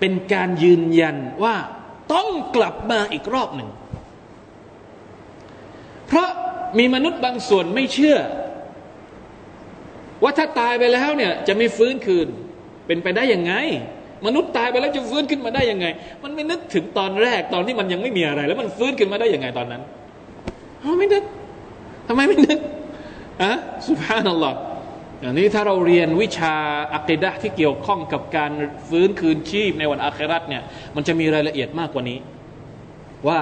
[0.00, 1.54] เป็นการยืนยันว่า
[2.14, 3.68] ต้องกลับมาอีกรอบหนึ่ง
[6.06, 6.28] เพราะ
[6.78, 8.18] มีมนุษย์บางส่วนไม่เชื่อ
[10.22, 12.28] ว่าถ้าตายไปแล้วเนี่ยจะไม่ฟื้นคืน
[12.86, 13.52] เป็นไปได้ยังไง
[14.26, 15.86] มนุษย์ตายไปแล้วจะฟื้นขึ้นมาได้ยังไง
[16.22, 19.82] มันไม่นึกถึงตอนแรกตอนที่มันยังไม่มีอะไร แล้วมันฟื้นขึ้นมาได้ยังไงตอนนั้น
[20.80, 21.24] เขาไม่นึก
[22.08, 22.58] ทำไมไม่นึก
[23.42, 23.52] อะ
[23.86, 24.58] สุภาพนัลลอฮ์
[25.20, 26.54] อย่างนี้ถ้าเราเรียนวิชา
[26.94, 28.52] อักดะที่เกี่ยวข้องกับการ
[28.88, 30.62] ฟื้นคืนชีพในวันอาคราตเนี่ย
[30.96, 32.18] มันจะมีรายละเอียดมากกว่านี้
[33.28, 33.40] ว่า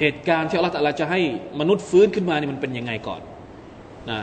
[0.00, 1.20] เหตุการณ์ที่อัลลอฮฺจะให้
[1.60, 3.20] มนุษย์ฟื้นขึ้นมานี่มันเป็นยังไงก่อน
[4.10, 4.18] นะ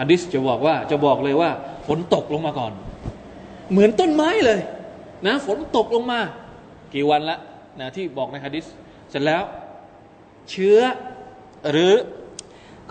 [0.00, 1.50] ฮะดิษจะบอกว่าจะบอกเลยว่า
[1.86, 2.72] ฝนตกลงมาก่อน
[3.70, 4.60] เหมือนต้นไม้เลย
[5.26, 6.20] นะฝนตกลงมา
[6.94, 7.38] กี่วันละ
[7.80, 8.64] นะที่บอกในฮะดิษ
[9.10, 9.42] เสร็จแล้ว
[10.50, 10.78] เชื้อ
[11.70, 11.92] หรือ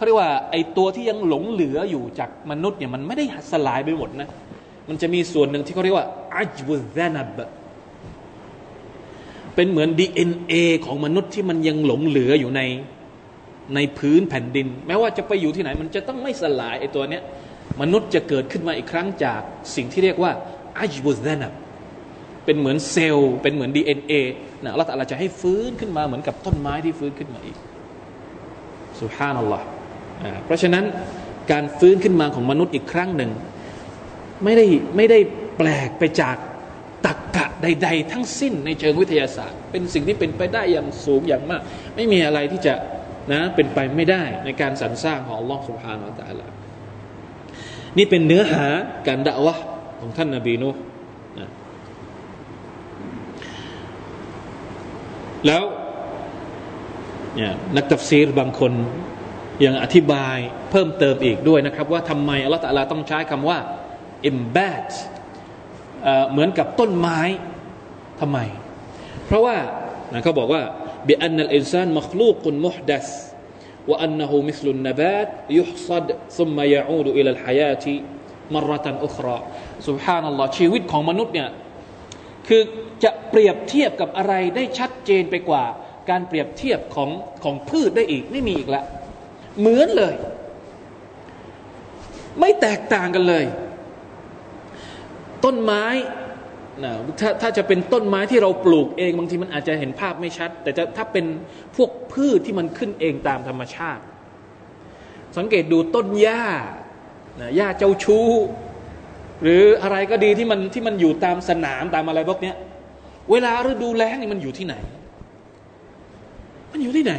[0.02, 4.30] เขาเรียกว่าไอตัวที่ยังหลงเหลืออยู่จากมนุษย์เนี่ยมันไม่ได้สลายไปหมดนะ
[4.90, 7.40] มันจะมีส่วนหนึ่งที่เขาเรียกว่าอัจบุซานับ
[9.56, 10.54] เป็นเหมือน DNA
[10.86, 12.62] ของมนุษย์ที่มันยังหลงเหลืออยู่ใน
[13.76, 17.24] ในพื้นแผ่นดิน แม้ว่าจะไปอยู่ที่ไหน มันจะต้องไม่สลายไอตัวเนี้ย
[17.82, 19.42] มนุษย์จะเกิดขึ้นมาอีกครั้งจาก
[19.76, 20.32] สิ่งที่เรียกว่า
[20.80, 21.54] อัจบุซานับ
[22.46, 24.14] เป็นเหมือนเซลล์เป็นเหมือน DNA
[24.64, 27.58] นะเราแต่เราจะให้ฟื้นขึ้นมาเหมือนกับต้นไม้ที่ฟื้นขึ้นมาอีก
[29.02, 29.66] สุฮานัลลอฮ์
[30.46, 30.86] เพราะฉะนั้น
[31.52, 33.32] การฟื้นขึ้นมาของมนุษย์อีกครั้งหนึ่ง
[34.44, 35.20] ไม่ได้ไม่ได้
[35.58, 36.36] แปลกไปจาก
[37.06, 41.62] ตักกะใด ๆ ทั้งสิ้นในเชิงวิทยาศาสตร์ เป็นสิ่งที่เป็นไปได้อย่างสูงอย่างมาก
[41.96, 42.74] ไม่มีอะไรที่จะ
[43.32, 46.52] นะเป็นไปไม่ได้ในการสรรสร้างของอัลลอฮ์สุบฮานาอัลลอฮ์
[47.98, 48.66] นี่เป็นเนื้อหา
[49.08, 49.56] การด่าวะ
[50.00, 50.70] ของท่านนาบีนู
[51.40, 51.50] นะ
[55.46, 55.64] แล้ว
[57.36, 58.72] เนี่ยนักตัฟซีรบางคน
[59.65, 60.39] ยังอธิบาย
[60.71, 63.59] เพิ่มเติมอีกด้วยนะครับ ว่าทำไมอัลลอฮฺตะลาต้องใช้คำว่า
[64.31, 64.89] embed
[66.31, 67.21] เหมือนกับต้นไม้
[68.21, 68.39] ทำไม
[69.27, 69.57] เพราะว่า
[70.25, 70.63] เขาบอกว่า
[71.09, 73.09] بأن الإنسان مخلوق محدث
[73.91, 76.07] وأنه مثل النبات يحصد
[76.39, 77.87] ثم يعود إلى الحياة
[78.55, 79.39] مرة أخرى
[79.89, 81.49] سبحان الله ชีวิตของมนุษย์เนี่ย
[82.49, 82.63] คือ
[83.05, 85.65] จะเปรียบเทียบกับอะไรได้ชัดเจนไปกว่า
[86.11, 87.11] การเปรียบเทียบของ
[87.45, 88.85] ของพืชได้อีกไม่มีอีกแล้ว
[89.60, 90.16] เหมือนเลย
[92.40, 93.46] ไม่แตกต่างกันเลย
[95.46, 95.86] ต้นไม้
[96.84, 101.26] นะถ้าถ้าจะเป็นต้นไม้ที่เราปลูกเองบางทีมันอาจจะเห็นภาพไม่ชัด แต่จะถ้าเป็น
[101.76, 104.04] พวกพืชที่มันขึ้นเองตามธรรมชาติ
[105.38, 106.44] สังเกตดูต้นหญ้า
[107.56, 108.30] หญ้าเจ้าชู้
[109.44, 112.56] หรืออะไรก็ดีที่มันที่มันอยู่ตามสนามตามอะไรพวกเนี้ย
[113.32, 114.76] เวลาฤดูแล้งนี่มันอยู่ที่ไหน
[116.72, 117.14] มันอยู่ที่ไหน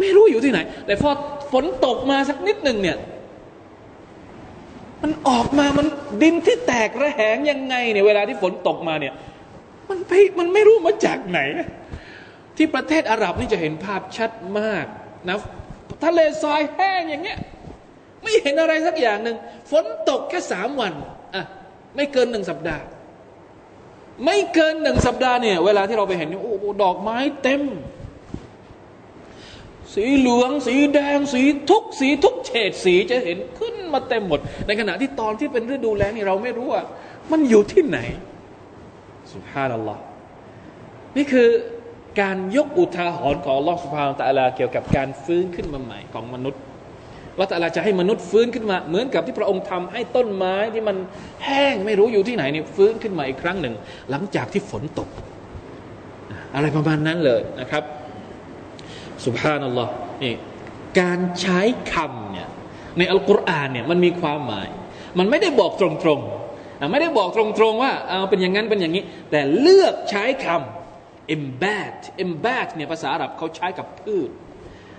[0.00, 1.10] ไม่รู้อยู่ที่ไหน แต่พอ
[1.52, 2.96] ฝนตกมาสักนิดหนึ่งเนี่ย
[5.02, 5.86] มันออกมามัน
[6.22, 9.14] ดินที่แตกระแหงยังไงเนี่ยเวลาที่ฝนตกมาเนี่ย
[9.88, 11.40] มันไปมันไม่รู้มาจากไหน
[12.56, 14.86] ที่ประเทศอาหรับนี่จะเห็นภาพชัดมาก
[15.28, 15.36] นะ
[16.04, 17.38] ทะเลทรายแห้งอย่างเงี้ย
[18.22, 19.36] ไม่เห็นอะไรสักอย่างหนึ่ง
[19.70, 20.92] ฝนตกแค่สามวัน
[21.34, 21.44] อะ
[21.96, 22.84] ไม่เกินหนึ่งสัปดาห์
[24.24, 27.62] ไม่เกินหนึ่งสัปดาห์เนี่ย เวลาที่เราไปเห็นโอ้โหดอกไม้เต็ม
[29.94, 36.82] สีเหลือง สีแดง สีทุกสีทุกเฉดสีจะเห็นขึ้นมาเต็มหมด ในขณะที่ตอนที่เป็นฤดูแล้งนี่เราไม่รู้ว่า
[37.30, 37.98] มันอยู่ที่ไหน
[39.32, 40.00] สุภาพนัลลอฮ์
[41.16, 41.48] นี่คือ
[42.20, 46.60] การยกอุทาหรณ์ของลอสุภาพตะลาเกี่ยวกับการฟื้นขึ้นมาใหม่ของมนุษย์
[47.40, 50.96] ละตัลลาจะให้มนุษย์ฟื้นขึ้นมา เหมือนกับที่พระองค์ทำให้ต้นไม้ที่มัน
[51.44, 53.74] แห้งไม่รู้อยู่ที่ไหนนี่ฟื้นขึ้นมาอีกครั้งหนึ่ง
[54.10, 55.08] หลังจากที่ฝนตก
[56.54, 57.82] อะไรประมาณนั้นเลยนะครับ
[59.24, 60.34] สุภานัลลอฮ์นี่
[61.00, 61.60] การใช้
[61.92, 62.48] คำเนี่ย
[62.98, 64.68] ในอัลกุรอานเนี่ยมันมีความหมาย
[65.18, 74.30] มันไม่ได้บอกตรงๆไม่ได้บอกตรงๆว่าเอาเป็นอย่างนั้นเป็นอย่างนี้ แต่เลือกใช้คำ embed embed เนี่ยภาษาอาหรับเขาใช้กับพืช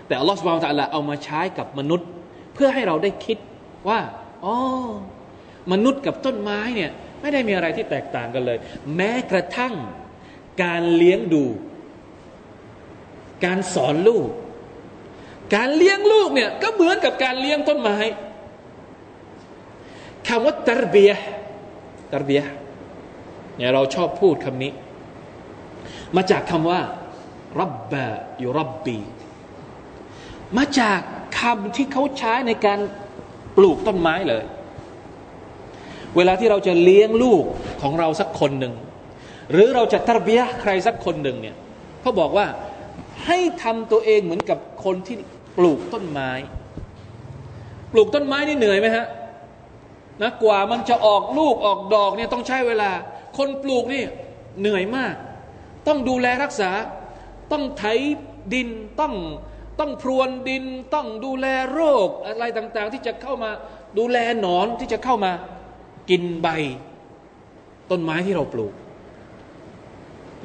[0.07, 2.07] แต่อัลลอฮฺสุบานตะละเอามาใช้กับมนุษย์
[2.53, 3.37] เพื่อให้เราได้คิด
[3.89, 3.99] ว่า
[4.45, 4.55] อ๋อ
[5.71, 8.57] มนุษย์กับต้นไม้เนี่ยไม่ได้มีอะไรที่แตกต่างกันเลย
[8.95, 9.73] แม้กระทั่ง
[10.63, 11.43] การเลี้ยงดู
[13.45, 14.27] การสอนลูก
[15.55, 17.97] การเลี้ยงลูกเนี่ยก็เหมือนกับการเลี้ยงต้นไม้
[20.27, 21.11] คำว่าตรเบีย
[22.13, 22.41] ตรเบีย
[23.57, 24.71] เนี่ยเราชอบพูดคำนี้
[26.15, 26.81] มาจากคำว่า
[27.59, 28.05] รับบะ
[28.43, 28.97] ยุรับบี
[30.57, 30.99] มาจาก
[31.39, 32.79] คำที่เขาใช้ในการ
[33.57, 34.43] ปลูกต้นไม้เลย
[36.15, 37.43] เวลาที่เราจะเลี้ยงลูก
[37.81, 38.73] ของเราสักคนหนึ่ง
[39.51, 41.55] หรือเราจะตรเบียใครสักคนหนึ่งเนี่ย
[42.01, 42.45] เขาบอกว่า
[43.25, 45.15] ให้ทำตัวเองเหมือนกับคนที่
[45.57, 46.31] ปลูกต้นไม้
[47.91, 49.05] ปลูกต้นไม้นี่เหนื่อยไหมฮะ
[50.21, 52.91] นะกว่ามันจะออกลูกออกดอกเนี่ยต้องใช้เวลา
[53.37, 54.03] คนปลูกนี่
[54.59, 55.13] เหนื่อยมาก
[55.87, 56.71] ต้องดูแลรักษา
[57.51, 57.83] ต้องไถ
[58.53, 59.13] ดินต้อง
[59.79, 63.51] ต้องพรวนดินต้องดูแลโรคอะไรต่างๆ ที่จะเข้ามา
[63.97, 65.31] ดูแลหนอนที่จะเข้ามา
[66.09, 66.47] กินใบ
[67.91, 68.73] ต้นไม้ที่เราปลูก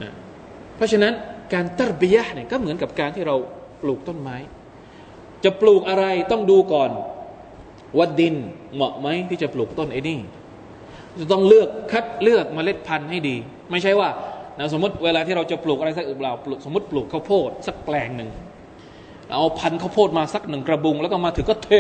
[0.02, 0.12] นะ
[0.76, 1.14] เพราะฉะนั้น
[1.54, 3.36] การตรบียะเนี่ยก็เหมือนกับการที่เรา
[3.82, 4.36] ปลูกต้นไม้
[5.44, 6.90] จะปลูกอะไรต้องดูก่อน
[7.98, 8.34] ว่าดิน
[8.74, 10.18] เหมาะไหมที่จะปลูกต้นไอ้นี่
[11.20, 13.36] จะต้องเลือกคัดเลือกมเมล็ดพันธุ์ให้ดี
[13.70, 14.08] ไม่ใช่ว่า
[14.58, 16.32] นะสมมติเวลาที่เราจะปลูกอะไรสักอึเรา
[16.64, 18.30] สมมติปลูกข้าวโพดสักแปลงหนึ่ง
[19.32, 21.72] เอาพันธุ์ข้าวโพดมาสักหนึ่งกระบุง แล้วก็มาถึงก็เท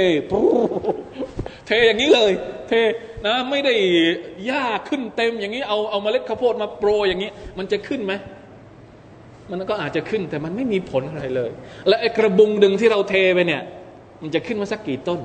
[1.66, 2.32] เทอย่างนี้เลย
[2.68, 2.72] เท
[3.26, 3.74] นะไม่ได้
[4.46, 8.12] หญ้าขึ้นเต็มอย่างนี้เอาเอาเมล็ดข้าวโพดมาโปรอย่างนี้ มันจะขึ้นไหม
[9.52, 11.50] มันก็อาจจะขึ้นแต่มันไม่มีผลอะไรเลย
[11.88, 13.62] และไอ้กระบุงดึงที่เราเทไปเนี่ย
[14.22, 15.20] มันจะขึ้นมาสักกี่ต้น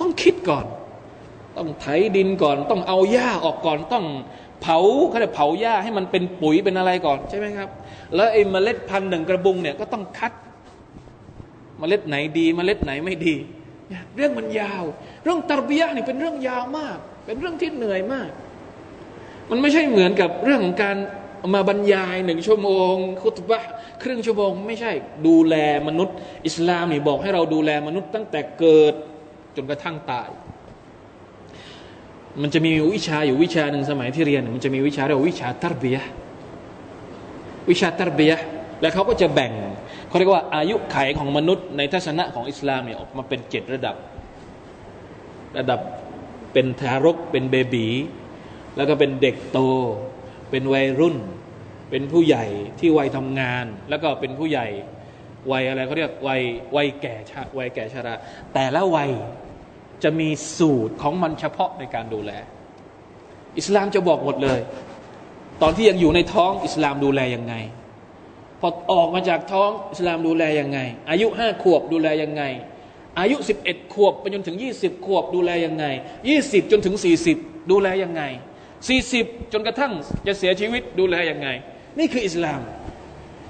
[0.00, 0.66] ต้องคิดก่อน
[1.56, 4.04] ต้องไถดินก่อน ต้องเอาหญ้าออกก่อนต้อง
[4.62, 7.68] เผาเขาเรียกเผาหญ้าให้มันเป็นปุ๋ยเป็นอะไรก่อนใช่ไหมครับ
[8.14, 10.32] แล้วไอ้เมล็ดพันธุ์หนึ่งกระบุงเนี่ยก็ต้องคัด
[11.78, 13.34] เมล็ดไหนดีเมล็ดไหนไม่ดี
[14.16, 14.84] เรื่องมันยาว
[15.24, 16.96] เรื่องตรบียะนี่เป็นเรื่องยาวมาก
[17.26, 18.30] เป็นเรื่องที่เหนื่อยมาก
[19.50, 20.96] มันไม่ใช่เหมือนกับเรื่องของการ
[21.54, 23.62] มาบรรยายหนึ่งชั่วโมง คุตบะ
[24.02, 24.92] ครึ่งชั่วโมง ไม่ใช่
[25.26, 25.54] ดูแล
[25.88, 28.94] มนุษย์ อิสลามนี่บอกให้เราดูแลมนุษย์ตั้งแต่เกิด
[29.56, 30.30] จนกระทั่งตาย
[32.42, 35.98] มันจะมีวิชาอยู่วิชาหนึ่งสมัยที่เรียน มันจะมีวิชาเรียกว่าวิชาตรเบีย
[37.70, 38.32] วิชาตรเบีย
[38.80, 39.52] แล้วเขาก็จะแบ่ง
[40.08, 43.96] เขาเรียกว่าอายุไขของมนุษย์ในทัศนะของอิสลามเนี่ยออกมาเป็นเจ็ดระดับ
[45.58, 45.80] ระดับ
[46.52, 47.86] เป็นทารกเป็นเบบี
[48.76, 49.58] แล้วก็เป็นเด็กโต
[50.50, 51.16] เป็นวัยรุ่น
[51.90, 52.44] เป็นผู้ใหญ่
[52.80, 54.66] ที่วัยทำงาน แล้วก็เป็นผู้ใหญ่
[55.52, 56.42] วัยอะไรเขาเรียกวัย
[56.76, 58.14] วัยแก่ชาวัยแก่ชรา
[58.54, 59.10] แต่ละวัย
[60.02, 60.28] จะมี
[60.58, 62.32] สูตรของมันเฉพาะในการดูแล
[63.58, 64.60] อิสลามจะบอกหมดเลย
[65.62, 67.54] ตอนที่ยังอยู่ในท้องอิสลามดูแลยังไง
[68.60, 70.78] พอออกมาจากท้องอิสลามดูแลยังไง
[71.10, 72.42] อายุห้าขวบดูแลยังไง
[73.20, 75.84] อายุสิบเอ็ดขวบไปจนถึงยี่สิบขวบดูแลยังไง
[76.28, 77.36] ยี่สิบจนถึงสี่สิบ
[77.70, 78.22] ดูแลยังไง
[78.88, 79.92] สี่สิบจนกระทั่ง
[80.26, 81.48] จะเสียชีวิตดูแลยังไง
[81.98, 82.60] นี่คืออิสลาม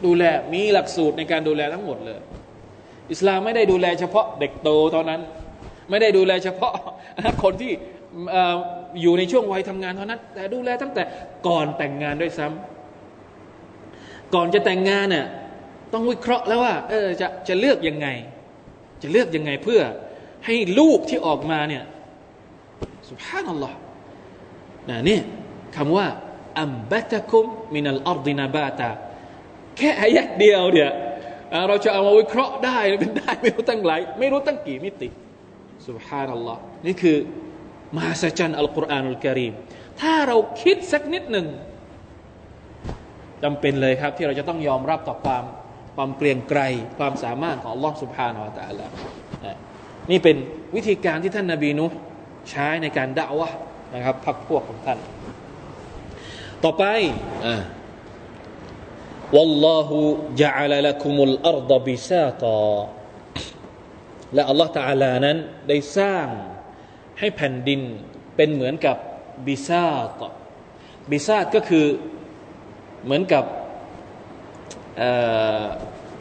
[0.07, 2.21] ดูแลมีหลักสูตรในการดูแลทั้งหมดเลย
[3.13, 5.21] อิสลามไม่ได้ดูแลเฉพาะเด็กโตเท่านั้น
[5.91, 6.73] ไม่ได้ดูแลเฉพาะ
[7.43, 7.73] คนที่
[9.03, 11.03] อยู่ในช่วงวัยทำงานเท่านั้น แต่ดูแลตั้งแต่
[11.47, 15.27] ก่อนแต่งงานด้วยซ้ำก่อนจะแต่งงานเนี่ย
[15.93, 18.09] ต้องวิเคราะห์แล้วว่าเออจะจะเลือกยังไง
[19.03, 19.81] จะเลือกยังไงเพื่อ
[20.47, 21.85] ให้ลูกที่ออกมาเนี่ย
[23.09, 23.77] สุภาพนัลลอฮ์
[24.89, 25.19] นะนี่
[25.77, 26.07] คำว่า
[26.61, 27.45] อัมบัตคุม
[27.75, 28.91] มินัลอัรดินาบาตา
[29.77, 30.91] แค่อายัดเดียวเนี่ย
[31.69, 35.09] เราจะเอามาวิเคราะห์ได้เป็นได้ไม่รู้ตั้งหลายไม่รู้ตั้งกี่มิติ
[35.89, 37.17] สุบฮานัลลอฮ์นี่คือ
[37.97, 39.53] มหัศจรรย์อัลกุรอานุลกิริม
[40.01, 41.47] ถ้าเราคิดสักนิดหนึ่ง
[43.43, 45.45] จำเป็นเลยครับ ที่เราจะต้องยอมรับต่อความ
[45.97, 46.61] ความเกรียงไกร
[46.99, 48.87] ความสามารถของอัลลอฮ์สุบฮานาอัลตะลา
[50.11, 50.37] นี่เป็น
[50.75, 51.87] วิธีการที่ท่านนาบีนุ
[52.51, 53.49] ใช้ในการด่าวะ
[53.94, 55.00] นะครับพักพวกของท่าน
[56.64, 56.84] ต่อไป
[57.48, 57.56] อ่า
[59.36, 59.90] والله
[60.42, 62.62] جعل لكم الأرض بساطا
[64.34, 66.28] และอัลลอฮฺตาลานั้นได้สร้าง
[67.20, 67.82] ให้แผ่นดิน
[68.36, 68.98] เป็นเหมือนกับ
[69.48, 70.22] บิซาต
[71.12, 71.86] บิซาตก็คือ
[73.04, 73.44] เหมือนกับ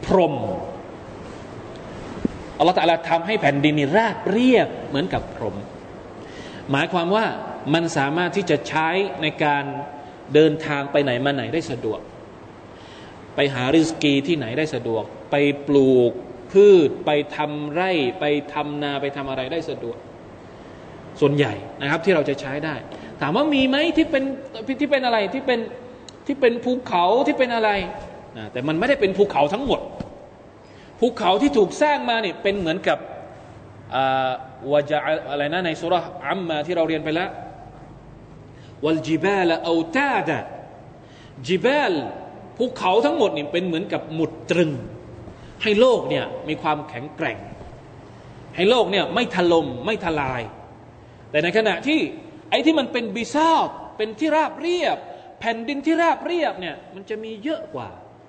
[0.05, 0.47] พรม พ
[2.57, 5.55] อัลลอฮฺตะลาทำให้แผ่นดินนี่ราบเรียบเหมือนกับพรม
[6.72, 7.24] หมายความว่า
[7.74, 8.88] มันสามารถที่จะใช้
[9.22, 9.64] ในการ
[10.34, 12.00] เดินทางไปไหนมาไหนได้สะดวก
[13.34, 15.36] ไปหาริสกีที่ไหนได้สะดวก ไป
[15.68, 16.12] ปลูก
[16.52, 19.98] พืช ไปทำไร่ ไปทำนาไปทำอะไรได้สะดวก
[21.20, 22.74] ส่วนใหญ่นะครับที่เราจะใช้ได้
[23.20, 24.24] ถามว่ามีไหมที่เป็น
[24.80, 25.60] ที่เป็นอะไรที่เป็น
[26.26, 27.70] ที่เป็นภูเขาที่เป็นอะไร
[28.36, 29.80] นะแต่มันไม่ได้เป็นภูเขาทั้งหมด
[31.00, 32.98] ภูเขาที่ถูกสร้างมาเนี่ยเป็นเหมือนกับ
[34.72, 34.98] วะจะ
[35.30, 35.94] อะไรนะในสุร
[36.26, 37.30] อัมมาที่เราเรียนไปแล้ว
[38.84, 40.38] วัลจิบาลเอาตาดะ
[41.48, 41.92] จิบาล
[42.56, 44.72] ภูเขาทั้งหมดนี่เป็นเหมือนกับหมุดตรึง
[45.62, 47.38] ให้โลกเนี่ยมีความแข็งแกร่ง
[48.56, 50.42] ให้โลกเนี่ยไม่ถล่มไม่ทลาย
[51.30, 52.00] แต่ในขณะที่
[52.50, 54.98] ไอ้ที่มันเป็นบิซาบเป็นที่ราบเรียบ
[55.40, 57.88] แผ่นดินที่ราบเรียบเนี่ยมันจะมีเยอะกว่า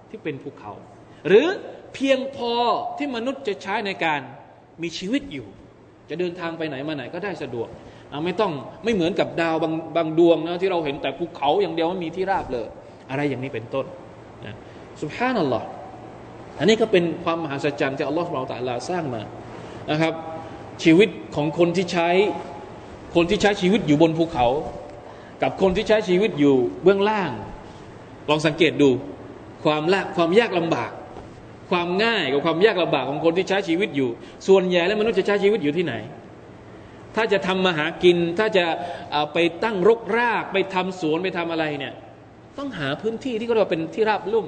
[0.10, 0.72] ที่เป็นภูเขา
[1.28, 1.48] หรือ
[1.94, 2.54] เพียงพอ
[2.98, 4.22] ที่มนุษย์จะใช้ในการ
[4.82, 5.48] มีชีวิตอยู่
[6.10, 7.68] จะเดินทางไปไหนมาไหนก็ได้สะดวก
[8.26, 8.52] ไม่ต้อง
[8.84, 12.68] ไม่เหมือนกับดาวบางบางดวงนะที่เราเห็นแต่ภูเขาอย่างเดียวไมันมีที่ราบเลย
[13.10, 13.86] อะไรอย่างนี้เป็นต้น
[14.46, 14.56] นะ
[15.02, 15.68] สุภาพนัลลอฮ์
[16.60, 19.22] อันนี้ก็เป็นความมหัศจรรย์ที่อัลลอฮฺสุบะตะลาสร้างมา
[19.92, 20.14] นะครับ
[20.84, 22.10] ชีวิตของคนที่ใช้
[23.16, 24.48] คนที่ใช้ชีวิตอยู่บนภูเขา
[25.42, 27.32] กับคนที่ใช้ชีวิตอยู่เบื้องล่าง
[28.30, 28.90] ลองสังเกตดู
[29.64, 30.92] ความละความยากลำบาก
[31.72, 34.10] ความง่ายกับความยากลำบากของคนที่ใช้ชีวิตอยู่
[34.48, 35.96] ส่วนใหญ่แล้วมนุษย์จะใช้ชีวิตอยู่ที่ไหน
[37.16, 38.66] ถ้าจะทำมาหากิน ถ้าจะ
[39.34, 41.94] ไปตั้งรกราก ไปทำสวนไปทำอะไรเนี่ย
[42.58, 44.48] ต้องหาพื้นที่ที่ก็เรียกว่าเป็นที่ราบลุ่ม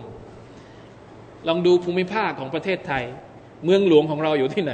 [1.48, 3.04] ลองดูภูมิภาคของประเทศไทย
[3.66, 4.74] เมืองหลวงของเราอยู่ที่ไหน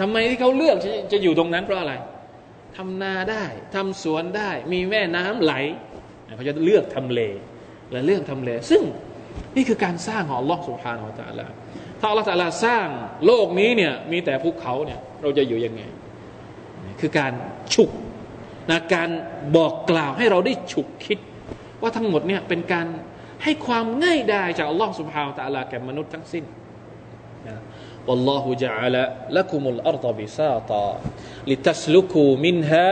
[0.00, 0.76] ทำไมที่เขาเลือก
[1.12, 1.94] จะอยู่ตรงนั้นเพราะอะไร
[2.76, 5.54] ทำนาได้ทำสวนได้ มีแม่น้ำไหล
[6.36, 7.20] เขาจะเลือกทำเล
[7.92, 8.82] และเลือกทำเล ซึ่ง
[9.55, 11.53] นี่คือการสร้างของอัลลอฮ์สุบฮานาอัลลอฮ์
[11.99, 12.85] ถ้าอัลลอฮ์ตะลาสร้าง
[13.25, 15.81] โลกนี้เนี่ยมีแต่ภูเขาเนี่ยเราจะอยู่ยังไง
[16.99, 17.33] คือการ
[17.73, 17.91] ฉุก
[18.71, 19.09] นะการ
[19.55, 21.17] บอกกล่าวให้เราได้ฉุกคิด
[21.81, 22.87] ว่าทั้งหมดเนี่ยเป็นการ
[23.43, 26.43] ให้ความง่ายดายจากอัลลอฮ์ سبحانه และ تعالى แก่มนุษย์ทั้งสิ้น
[27.47, 27.57] นะ
[28.07, 28.95] والله جعل
[29.37, 30.87] لكم الأرض بساطا
[31.49, 32.87] لتسلكوا منها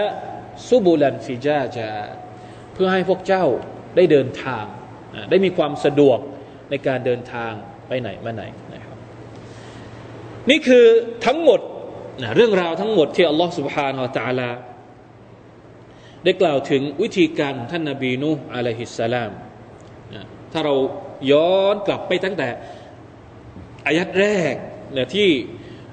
[0.70, 1.94] سبلا فجاجا
[2.74, 3.46] เพื่อให้พวกเจ้า
[3.96, 4.66] ได้เดินทาง
[5.30, 6.20] ได้มีความสะดวก
[6.71, 7.53] ในการเดินทาง
[7.89, 8.97] ไปไหนมาไหนนะครับ
[10.51, 10.87] นี่คือ
[11.27, 11.61] ทั้งหมด
[12.23, 14.51] นะเรื่องราวทั้งหมดที่อัลลอฮฺสุบฮานาอัลตะลา
[16.25, 19.31] ได้กล่าวถึงวิธีการของท่านนาบีนูอะลัยฮิสสลาม
[20.15, 20.75] นะถ้าเรา
[21.31, 22.49] ย้อนกลับไปตั้งแต่
[23.87, 24.55] อายัดแรก
[24.93, 25.31] เนี่ยที่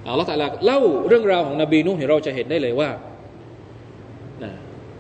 [0.07, 2.89] อัลลอฮฺตะลาเล่าเรื่องราวของนบีนูให้เราจะเห็นได้เลยว่า
[4.43, 4.51] นะ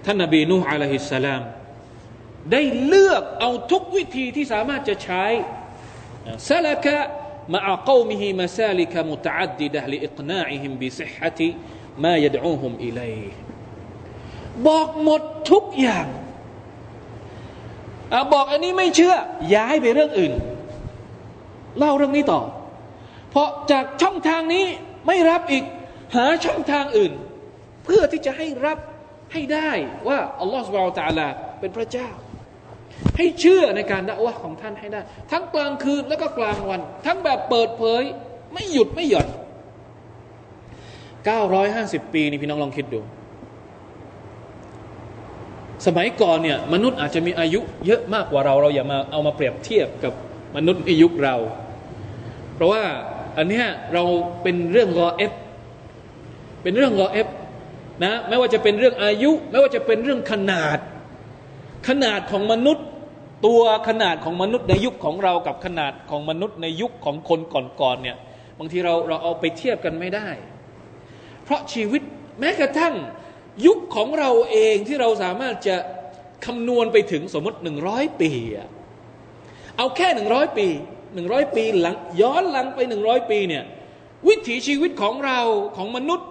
[0.05, 1.41] ท่านนาบีนูอะลัยฮิสสลาม
[2.51, 5.23] ได้เลือกเอาทุกวิธีที่สามารถจะใช้
[6.49, 6.97] ซาลกะ
[7.53, 11.49] มาอักมิฮิมาซาลิกะมุตอัดดิดะลิอิกนาอิฮิมบิซิฮะติ
[12.03, 12.99] มายดูฮุมอิเล
[14.67, 16.07] บอกหมดทุกอย่าง
[18.13, 19.15] อบอกอันนี้ไม่เชื่อ
[19.55, 20.33] ย้ายไปเรื่องอื่น
[21.77, 22.41] เล่าเรื่องนี้ต่อ
[23.31, 24.65] เพราะจากช่องทางนี้
[25.07, 25.63] ไม่รับอีก
[26.15, 27.13] หาช่องทางอื่น
[27.85, 28.77] เพื่อที่จะให้รับ
[29.33, 29.71] ให้ได้
[30.07, 31.27] ว่าอัลลอฮฺสุบะฮฺตะลา
[31.59, 32.09] เป็นพระเจ้า
[33.17, 38.03] ให้เชื่อในการด่าวะของท่านให้ได้ ทั้งกลางคืนแล้วก็กลางวัน ทั้งแบบเปิดเผย
[38.53, 39.27] ไม่หยุดไม่หย่อน
[41.29, 42.99] 950 ปีนี่พี่น้องลองคิดดู
[45.85, 50.13] สมัยก่อนเนี่ยมนุษย์อาจจะมีอายุเยอะมากกว่าเราเราอย่ามาเอามาเปรียบเทียบกับ
[50.55, 51.35] มนุษย์ในยุคเรา
[52.55, 52.83] เพราะว่า
[53.37, 54.03] อันนี้เรา
[54.43, 55.33] เป็นเรื่องรอเอฟ
[56.63, 57.27] เป็นเรื่องรอเอฟ
[58.03, 60.77] นะไม่ว่าจะเป็นเรื่องอายุ ไม่ว่าจะเป็นเรื่องขนาด
[61.87, 62.85] ขนาดของมนุษย์
[63.45, 67.39] ตัวขนาดของมนุษย์ในยุคของเรากับขนาดของมนุษย์ในยุคของคน
[67.81, 68.17] ก่อนๆเนี่ย
[68.59, 70.27] บางทีเราเราเอาไปเทียบกันไม่ได้
[71.43, 72.01] เพราะชีวิต
[72.39, 72.95] แม้กระทั่ง
[73.65, 75.75] ยุคของเราเองที่เราสามารถจะ
[76.45, 78.31] คำนวณไปถึงสมมติหนึ่งร้อยปี
[79.77, 80.67] เอาแค่หนึ่งร้อยปี
[81.15, 83.63] หนึ่งร้อยปีหลังย้อนหลังไปหนึ่งร้อยปีเนี่ย
[84.27, 85.39] วิถีชีวิตของเรา
[85.77, 86.27] ของมนุษย์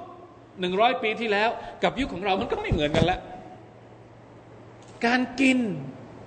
[0.60, 1.50] หนึ่งร้อยปีที่แล้ว
[1.82, 3.20] กับยุคของเรามันก็ไม่เหมือนกันล้ว
[5.06, 5.58] การกิน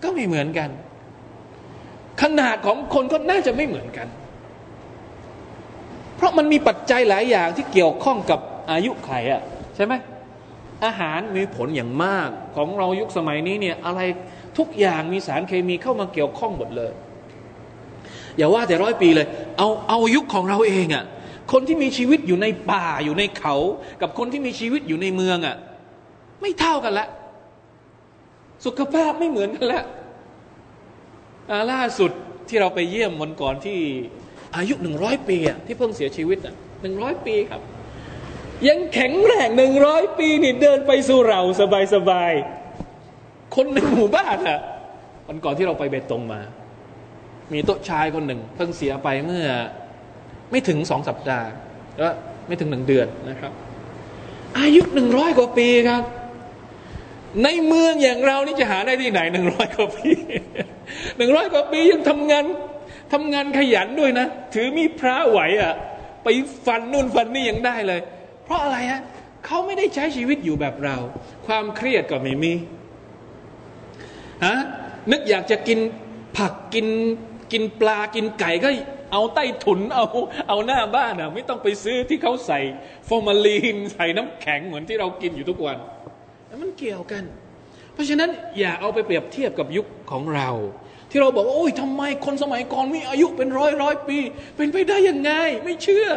[0.03, 0.69] ก็ไม่เหมือนกัน
[2.21, 4.07] ขนาดของคนก็น่าจะไม่เหมือนกัน
[6.17, 8.39] เพราะมันมีปัจจัยหลายอย่างที่เกี่ยวข้องกับ
[8.71, 9.41] อายุไขอะ
[9.75, 9.93] ใช่ไหม
[10.85, 14.01] อาหารมีผลอย่างมากของเรายุคสมัยนี้เนี่ยอะไร
[14.57, 16.91] ทุกอย่างมีสารเคมีเข้ามาเกี่ยวข้องหมดเลย
[18.37, 19.27] อย่าว่าแต่ร้อยปีเลย
[19.57, 21.03] เอาเอายุคของเราเองอะ่ะ
[21.51, 23.55] คนที่มีชีวิตอยู่ในป่าอยู่ในเขา
[24.01, 25.55] กับคนที่มีชีวิตอยู่ในเมืองอะ่ะ
[26.41, 27.07] ไม่เท่ากันละ
[28.65, 29.85] สุขภาพไม่เหมือนกันแล้ว
[31.71, 32.11] ล่าสุด
[32.49, 33.79] ที่เราไปเยี่ยมวันก่อนที่
[34.55, 37.61] อายุหนึ่งร้อยปีอะที่เพิ่งเสียชีวิตอะหนึ่งร้อยปีครับ
[38.67, 42.31] ยังแข็งแรงหนึ่งร้อยปีนี่เดินไปสู่เราสบายสบาย
[43.55, 44.59] คนในหมู่บ้านอะ
[45.27, 46.41] วันก่อนที่เราไปเบตตงมา
[47.53, 49.45] มีโต๊ะชายคนหนึ่ง เพิ่งเสียไปเมื่อ
[50.51, 51.47] ไม่ถึงสองสัปดาห์
[51.99, 52.13] แล้ว
[52.47, 53.51] ไม่ถึงหนึ่งเดือนนะครับ
[54.59, 56.03] อายุหนึ่งร้อยกว่าปีครับ
[57.43, 60.09] ในเมืองอย่างเรานี่จะหาได้ที่ไหนหนึ่งร้อยกว่าปี
[61.17, 62.45] หนึ่งร้อยกว่าปียังทำงาน
[63.13, 65.73] ทำงานขยันด้วยนะ ถือมีพระไหวอะ่ะ
[66.23, 66.27] ไป
[66.65, 68.01] ฟันนู่นฟันนี่ยังได้เลย
[68.45, 69.01] เพราะอะไรฮะ
[69.45, 70.97] เขาไม่ได้ใช้ชีวิตอยู่แบบเรา
[71.47, 72.53] ความเครียดก็ไม่มี
[74.45, 74.57] ฮะ
[75.11, 75.79] นึกอยากจะกิน
[76.37, 76.87] ผักกิน
[77.51, 78.69] กินปลากินไก่ก็
[79.11, 80.05] เอาใต้ถุนเอา
[80.47, 82.59] เอาหน้าบ้านอะ ไม่ต้องไปซื้อที่เขาใส่
[83.07, 85.77] ฟอร์มาลีนใส่น้ำแข็งเหมือนที่เรากินอยู่ทุกวัน
[86.61, 87.23] มันเกี่ยวกัน
[87.93, 88.29] เพราะฉะนั้น
[88.59, 90.49] อย่าเอาไปเปรียบเทียบกับยุคของเรา
[91.09, 94.17] ที่เราบอกว่าโอ้ยทำไมคนสมัยก่อนมีอายุเป็นร้อยร้อยปี
[94.55, 95.31] เป็นไปได้ยังไง
[95.63, 96.07] ไม่เชื่อ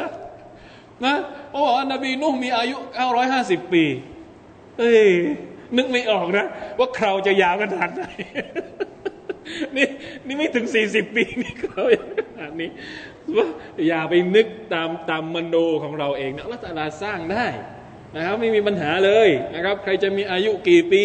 [1.04, 1.16] นะ
[1.52, 1.62] โอ้
[1.92, 3.84] นบีนุ่มมีอายุเก้าร้อยห้าสิบปี
[4.78, 5.10] เอ้ย
[5.76, 6.46] นึกไม่ออกนะ
[6.78, 8.02] ว่าคราวจะยาวขนาดไหน
[9.76, 9.88] นี่
[10.26, 11.84] นี่ไม่ถึงสี่สิบปีนี่เขา
[12.38, 12.70] อันนี้
[13.36, 13.46] ว่า
[13.86, 17.46] อย่าไปนึกตามตามมโนของเราเองนะละตาลาสร้างได้
[18.14, 21.02] นะครับไม่มีปัญหาเลยนะครับ ใครจะมีอายุกี่ปี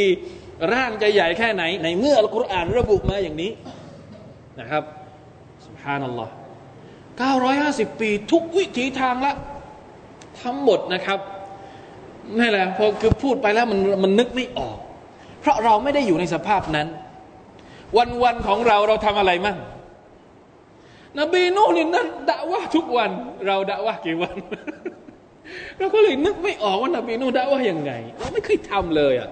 [0.74, 3.52] ร่างจะใหญ่แค่ไหน ในเมื่ออัลกุรอานระบุมาอย่างนี้
[4.60, 4.84] นะครับ
[5.66, 6.34] สุภานัลลอฮ์
[7.36, 9.34] 950 ปีทุกวิถีทางละ
[10.42, 11.20] ทั้งหมดนะครับ
[12.38, 14.78] นี่แหละพอคือพูดไปแล้วมันมันนึกไม่ออก
[15.40, 16.88] เพราะเราไม่ได้อยู่ในสภาพนั้น
[17.98, 19.58] วันวันของเราเราทำอะไรมั่ง
[21.20, 23.12] นบีนูนี่นั่นด่าว่าทุกวัน
[23.48, 24.36] เราด่าว่ากี่วัน
[25.80, 29.30] เราก็เลยนึกไม่ออกว่านบีนูด่าว่ายังไง เราไม่เคยทำเลยอะ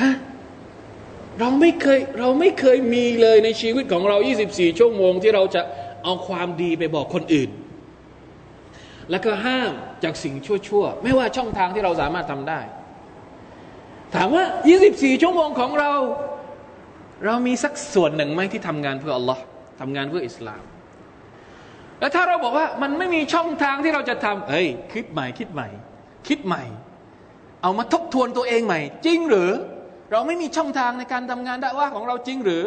[0.00, 0.12] ฮะ
[1.40, 4.16] เราไม่เคยเราไม่เคยมีเลยในชีวิตของเรา
[4.48, 5.62] 24 ชั่วโมงที่เราจะ
[6.04, 7.50] เอาความดีไปบอกคนอื่น
[9.10, 9.72] แล้วก็ห้าม
[10.04, 10.34] จากสิ่ง
[10.68, 12.60] ชั่วๆ ไม่ว่าช่องทางที่เราสามารถทำได้
[14.14, 14.44] ถามว่า
[14.84, 15.92] 24 ชั่วโมงของเรา
[17.24, 19.42] เรามีสักส่วนหนึ่งไหมที่ทำงานเพื่ออัลลอฮ์
[19.80, 20.62] ทำงานเพื่ออิสลาม
[22.00, 25.68] แล้วถ้าเราบอกว่ามันไม่มีช่องทางที่เราจะทำเฮ้ยคิดใหม่คิดใหม่
[26.28, 26.62] คิดใหม่
[27.62, 29.50] เอามาทบทวนตัวเองใหม่ จริงหรือ
[30.12, 32.62] เราไม่มีช่องทางในการทำงานด่าว่าของเราจริงหรือ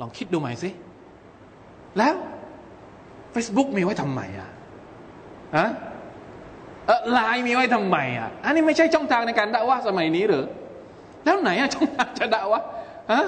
[0.00, 0.70] ลองคิดดูใหม่สิ
[1.98, 2.14] แล้ว
[3.34, 4.50] Facebook มีไว้ทำไมอะ
[5.56, 5.68] ฮะ
[7.12, 10.44] ไลน์มีไว้ทำไมอะ อันนี้ไม่ใช่ช่องทางในการด่าว่าสมัยนี้หรือ
[11.24, 12.60] แล้วไหนอะช่องทางจะด่าว่า
[13.12, 13.24] ฮะ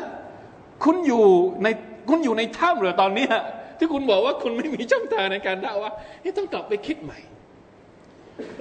[0.84, 1.24] คุณอยู่
[1.62, 1.66] ใน
[2.08, 3.26] คุณอยู่ในถ้ำหรือตอนนี้
[3.80, 7.18] ที่คุณบอกว่าคุณไม่มีช่องทางในการด่าว่านี่ต้องกลับไปคิดใหม่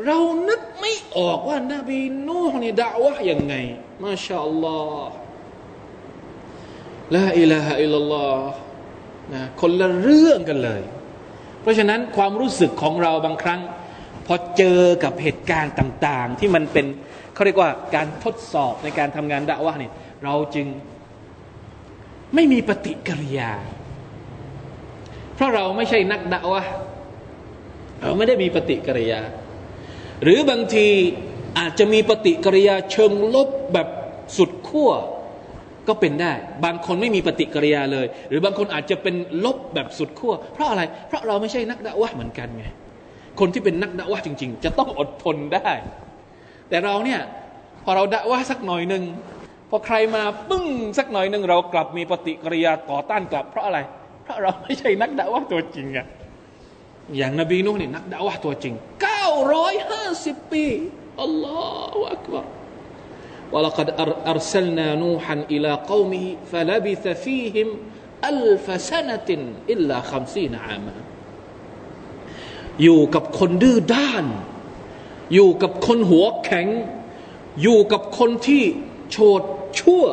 [0.05, 0.17] เรา
[0.49, 3.55] นึกไม่ออกว่านาบีนูฮ์นี่ด่าว่าอย่างไง
[4.03, 5.13] มาชาอัลลอฮ์
[7.15, 8.49] ละอิลาฮะอิลลัลลอฮ์
[9.33, 10.81] นะคนละเรื่องกันเลย
[11.61, 13.61] เพราะฉะนั้นความรู้สึกของเราบางครั้ง
[14.25, 16.85] พอเจอกับเหตุการณ์ต่าง ๆ ที่มันเป็น
[17.33, 19.93] เขาเรียกว่าการทดสอบในการทำงานด่าว่าเนี่ย
[20.23, 20.67] เราจึง
[22.35, 23.51] ไม่มีปฏิกิริยา
[25.39, 26.63] เพราะเราไม่ใช่นักดะวะ
[28.01, 29.21] เราไม่ได้มีปฏิกิริยา
[30.23, 30.87] หรือบางที
[31.59, 33.87] อาจจะมีปฏิกิริยาเชิงลบแบบ
[34.37, 34.91] สุดขั้ว
[35.87, 36.31] ก็เป็นได้
[36.65, 39.15] บางคนไม่มีปฏิกิริยาเลย หรือบางคนอาจจะเป็น
[39.45, 42.65] ลบแบบสุดขั้วเพราะอะไร เพราะเราไม่ใช่นักดะวะเหมือนกันไง
[43.39, 45.71] คนที่เป็นนักดะวะจริง ๆ จะต้องอดทนได้
[46.69, 47.19] แต่เราเนี่ย
[47.83, 49.03] พอเราดะวะสักหน่อยหนึ่ง
[49.69, 50.65] พอใครมาปึ้ง
[50.97, 56.06] สักหน่อยหนึ่งเรากลับมีปฏิกิริยาต่อต้านกลับ เพราะอะไรเราะเราไม่ใช่นักด่าวะตัวจริงอะ
[57.16, 58.74] อย่างนบีนุ่นี่นักด่าวะตัวจริง
[59.62, 60.64] 950ปี
[61.22, 62.46] อัลลอฮฺอักบาร
[63.54, 63.88] ولقد
[64.32, 67.68] أرسلنا نوحا إلى قومه فلبث فيهم
[68.24, 69.28] ألف سنة
[69.72, 70.96] إلا خمسين عاما
[72.82, 74.26] อยู่กับคนดื้อด้าน
[75.34, 76.68] อยู่กับคนหัวแข็ง
[77.62, 78.64] อยู่กับคนที่
[79.10, 79.42] โฉด
[79.80, 80.04] ชั่ว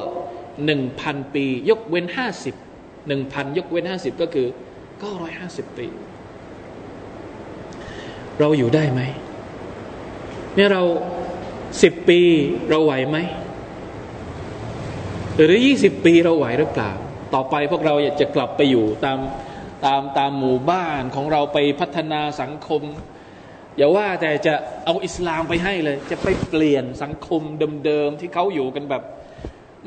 [0.65, 2.55] หนึ่งพันปี ยกเว้นห้าสิบ
[3.06, 4.46] หนึ่งพันยกเว้นห้าสิบก็คือ
[5.00, 5.86] เก้าร้อยห้าสิบปี
[8.40, 9.00] เราอยู่ได้ไหม
[10.54, 10.82] เนี่ยเรา
[11.82, 12.20] สิบปี
[12.70, 13.18] เราไหวไหม
[15.42, 16.92] หรือยี่สิบปีเราไหวหรือเปล่า
[17.34, 19.18] ต่อไปพวกเราอยากจะกลับไปอยู่ตาม
[19.84, 22.82] ตามตามหมู่บ้านของเราไปพัฒนาสังคม
[23.76, 24.54] อย่าว่าแต่จะ
[24.84, 27.42] เอาอิสลามไปให้เลย จะไปเปลี่ยนสังคม
[27.84, 29.02] เดิมๆที่เขาอยู่กันแบบ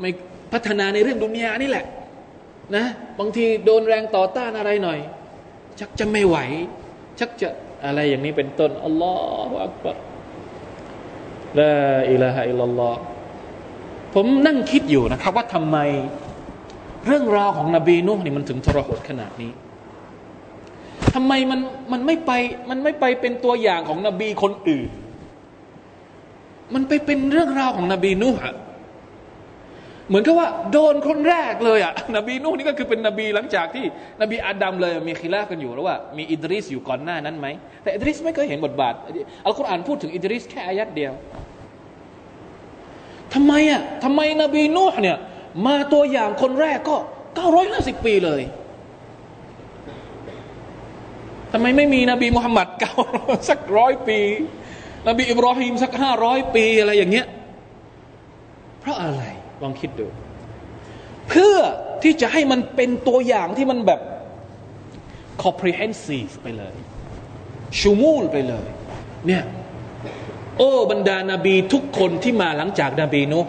[0.00, 0.10] ไม่
[0.52, 1.84] พัฒนาในเรื่องดุนยานี่แหละ
[2.76, 2.84] นะ
[3.18, 4.98] บางทีโดนแรงต่อต้านอะไรหน่อย
[5.80, 6.36] ชักจะไม่ไหว
[7.18, 7.48] ชักจะ
[7.84, 9.14] อะไรอย่างนี้เป็นต้นอัลลอ
[9.48, 9.96] ฮฺอักบาร
[11.58, 11.74] ลา
[12.10, 12.94] อิลาฮะอิลลัลลอฮ
[14.14, 15.78] ผมนั่งคิดอยู่นะครับ ว่าทำไม
[17.06, 19.52] เรื่องราวของนบีนุ่นี่มันถึงทรหดขนาดนี้
[21.14, 21.60] ทำไมมัน
[21.92, 22.32] มันไม่ไป
[22.70, 24.90] มันไม่ไปเป็นตัวอย่างของนบีคนอื่น
[26.74, 28.40] มันไปเป็นเรื่องราวของนบีนูฮ์
[30.10, 33.84] เหมือนกับว่าโดนคนแรกเลยอะนบีนูฮ์นี่ก็คือเป็นนบีหลังจากที่
[34.20, 37.46] นบีอาดัมเลยมี خلاف กันอยู่แล้วว่ามีอิดริสอยู่ก่อนหน้านั้นไหม
[37.82, 38.94] แต่อิดริสไม่เคยเห็นบทบาท
[39.44, 41.12] อัลกุรอานพูดถึงอิดริสแค่อายะฮ์เดียว
[43.34, 45.16] ทำไมอะทำไมนบีนูฮ์เนี่ย
[45.66, 46.96] มาตัวอย่างคนแรกก็
[47.34, 48.42] เก้าร้อยห้าสิบปีเลย
[51.52, 52.92] ทำไมไม่มีนบีมุฮัมมัดเก้า
[53.48, 54.20] สักร้อยปี
[55.08, 57.26] นบีอิบรอฮิมสักห้าร้อยปีอะไรอย่างเงี้ย
[58.80, 59.22] เพราะอะไร
[59.62, 60.06] ลองคิดดู
[61.28, 61.56] เพื่อ
[62.02, 64.00] ที่จะให้มันเป็นตัวอย่างที่มันแบบ
[65.42, 66.74] comprehensive ไปเลย
[67.80, 68.66] ชูมูลไปเลย
[69.26, 69.44] เนี่ย
[70.58, 73.40] โอ้บรรดานาบีทุกคนที่มาหลังจากนบีนุ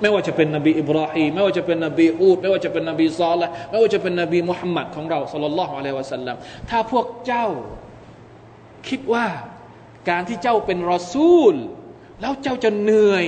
[0.00, 6.36] ไม่ว่าจะเป็นนบีอิบราฮิมไม่ว่าจะเป็นนบีอูดไม่ว่าจะเป็นนบีซอลไม่ว่าจะเป็นนบีมุฮัมมัดของเราสัลลัลลอฮุอะลัยวะสัลลัม
[6.70, 7.46] ถ้าพวกเจ้า
[8.88, 9.26] คิดว่า
[10.10, 11.54] การที่เจ้าเป็นรอซูล
[12.20, 13.24] แล้วเจ้าจะเหนื่อย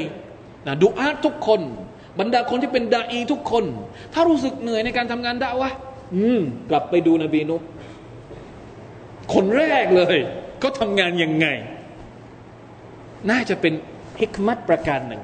[0.66, 1.61] นะดูอาทุกคน
[2.20, 3.64] บรรดาคนที่เป็นดาอีทุกคน
[4.12, 5.70] ถ้ารู้สึกเหนื่อยในการทำงานด่วะ
[6.14, 7.56] อืม กลับไปดูนบีนุ
[9.34, 10.18] คนแรกเลย
[10.62, 11.46] ก็ทำงานยังไง
[13.30, 13.72] น่าจะเป็น
[14.20, 15.22] ฮิกมัตประการหนึ่ง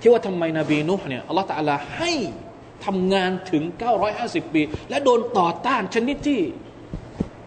[0.00, 2.12] ที่ว่าทำไมนบีนุเนี่ยอัลลอฮฺตะลาให้
[2.86, 3.62] ทำงานถึง
[4.08, 6.40] 950 ปี และโดนต่อต้านชนิดที่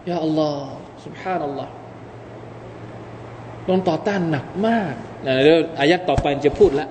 [0.08, 1.70] ยาอัลลอฮ์สุบฮานัลลอฮฺ
[3.66, 4.94] โดนต่อต้านหนักมาก
[5.26, 6.86] นะเดี๋ยวอายัดต่อไปจะพูดละ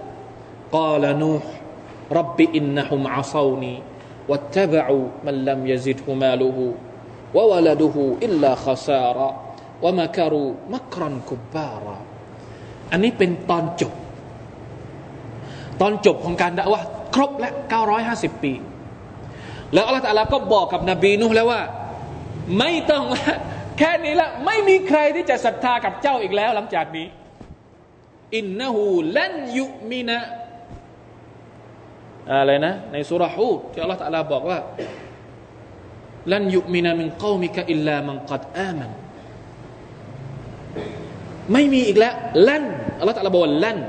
[0.75, 1.49] กาลนูห์
[2.17, 3.73] รับบิอินนะฮุมอาซาวนี
[4.31, 6.65] วัตตบะอูมันลัมยซิดฮุมาลูฮู
[7.35, 9.29] วะวะลดุฮูอิลลาขซาระ
[9.83, 11.97] วะมะคารูมักรันคุบบาระ
[12.91, 13.93] อันนี้เป็นตอนจบ
[15.81, 16.81] ตอนจบของการด่าว่า
[17.15, 17.49] ครบและ
[17.97, 18.53] 950 ปี
[19.73, 21.61] แล้วอัลลอฮฺาลาก็บอกกับนบีนุแล้วว่า
[22.59, 23.03] ไม่ต้อง
[23.79, 27.07] แค่นี้ละไม่มีใครที่จะศรัทธากับเจ้าอีกแล้วหลังจากนี้
[28.37, 28.83] อินนะฮู
[29.17, 30.17] ลันยุมินะ
[32.31, 34.59] อะไรนะ ในสุรฮูที่อัลลอฮฺตาลาบอกว่า
[36.31, 38.91] ลันยุมินะมินกอมิกะอิลลามันกัดอามัน
[41.53, 42.13] ไม่มีอีกแล้ว
[42.47, 42.63] ลั่น
[42.99, 43.79] อัลลอฮฺตาลาบอกว่าลั่น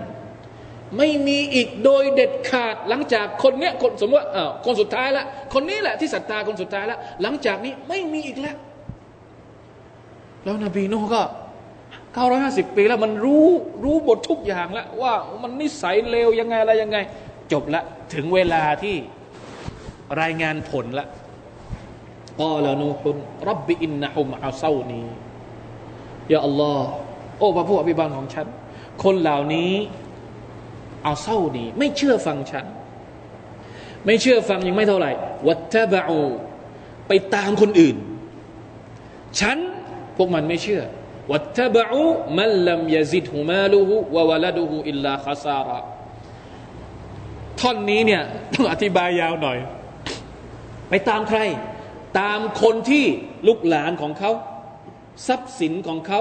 [0.97, 4.28] ไม่มีอีกโดยเด็ดขาดหลังจากคนเนี้ยคนสมมติว่า
[4.64, 5.24] คนสุดท้ายละ
[5.55, 8.57] คนนี้แหละที่ศรัทธาคนสุดท้ายละหลังจากนี้ไม่มีอีกแล้ว
[10.45, 11.22] แล้วนบีนูก็
[12.15, 13.47] เก้าร้อยห้าสิบปีแล้วมันรู้
[13.85, 15.12] รู้บททุกอย่างแล้ว ว่า
[15.43, 16.99] มันนิสัยเลวยังไงอะไรยังไง
[17.53, 17.83] จบละ
[18.15, 18.97] ถึงเวลาที่
[20.21, 21.07] รายงานผลละ
[22.41, 23.17] กอลานูฮุน
[23.49, 25.03] รับบิอินนะฮุมอาเซานี
[26.33, 26.89] ยาอัลลอฮ์
[27.39, 28.47] โอ้พระผู้อภิบาลของฉัน
[29.05, 29.73] คนเหล่านี้
[31.03, 32.67] เอาเศร้าดีไม่เชื่อฟังฉัน
[34.07, 35.11] ไม่เชื่อฟังยังไม่เท่าไหร่
[35.49, 36.23] วัตบะอู
[37.09, 37.97] ไปตามคนอื่น
[39.41, 39.57] ฉัน
[40.17, 40.83] พวกมันไม่เชื่อ
[41.33, 42.05] วัตบะอู
[42.39, 45.79] มันลัมยซิดหูมาลูหูวะวะลดูหูอิลลาคาซาระ
[47.61, 48.22] ท่อนนี้เนี่ย
[48.55, 49.59] ต้องอธิบายยาวหน่อย
[50.89, 51.39] ไปตามใคร
[52.20, 53.05] ตามคนที่
[53.47, 54.31] ลูกหลานของเขา
[55.27, 56.20] ทรัพย์สินของเขา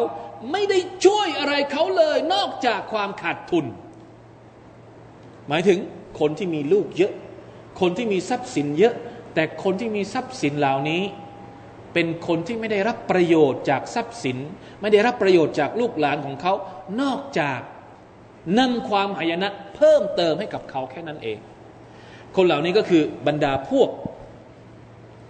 [0.52, 3.66] ไม่ได้ช่วยอะไรเขาเลย นอกจากความขาดทุน
[5.48, 5.80] หมายถึง
[6.20, 7.14] คนที่มีลูกเยอะ
[7.80, 8.94] คนที่มีทรัพย์สินเยอะ
[9.34, 11.02] แต่คนที่มีทรัพย์สินเหล่านี้
[11.94, 14.38] เป็นคนที่ไม่ได้รับประโยชน์จากทรัพย์สิน
[14.82, 16.54] ไม่ได้รับประโยชน์จากลูกหลานของเขา
[17.02, 17.60] นอกจาก
[18.60, 21.38] นำความหายนะเพิ่มเติมให้กับเขาแค่นั้นเอง
[22.36, 23.90] คนเหล่านี้ก็คือบรรดาพวก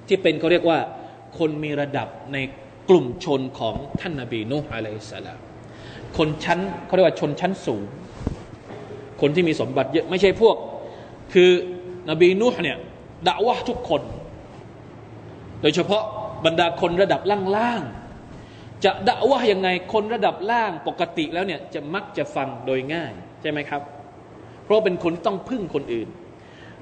[0.07, 0.79] ที่เป็นเขาเรียกว่า
[1.37, 2.37] คนมีระดับใน
[2.89, 5.39] กลุ่มชนของท่านนาบีนูฮ์อะลัยสลาม
[6.17, 7.83] คนชั้นเขาเรียกว่าชนชั้นสูง
[9.21, 10.55] คนที่มีสมบัติเยอะไม่ใช่พวก
[11.33, 11.49] คือ
[12.09, 12.77] นบีนุห์เนี่ย
[13.27, 14.01] ด่าวะทุกคน
[15.61, 16.03] โดยเฉพาะ
[16.45, 17.21] บรรดาคนระดับ
[17.57, 23.81] ล่างๆจะด่าวะยังไงคนระดับล่างปกติแล้วเนี่ยจะมักจะฟังโดยง่ายใช่ไหมครับ
[24.63, 26.07] เพราะเป็นคนที่ต้องพึ่งคนอื่น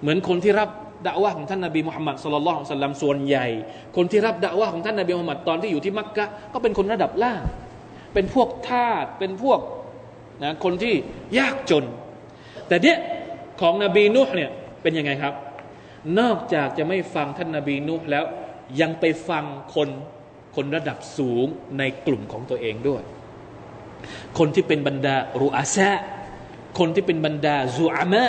[0.02, 0.70] เหมือนคนที่รับ
[1.08, 3.48] ด่าวะของท่านนาบีมุฮัมมัดสุลลัลของสัลลัมส่วนใหญ่
[3.96, 7.42] คนที่รับด่าวะของท่านนาบีมุฮัมมัดตอนที่อยู่ที่มักกะก็เป็นคนระดับล่าง
[8.14, 9.60] เป็นพวกทาสเป็นพวก
[10.44, 10.94] นะคนที่
[11.38, 11.86] ยากจน
[12.68, 12.98] แต่เนี้ย
[13.62, 14.52] ของนบีนุห์เนี่ย
[14.82, 15.34] เป็นยังไงครับ
[16.20, 18.26] นอกจากจะไม่ฟังท่านนบีนุห์แล้ว
[18.80, 19.46] ยังไปฟัง
[19.76, 19.90] คน
[20.56, 21.46] คนระดับสูง
[21.78, 23.04] ในกลุ่มของตัวเองด้วย
[24.38, 25.90] คนที่เป็นบรรดารูอาซะ
[26.80, 28.24] คนที่เป็นบรรดาซูอามะ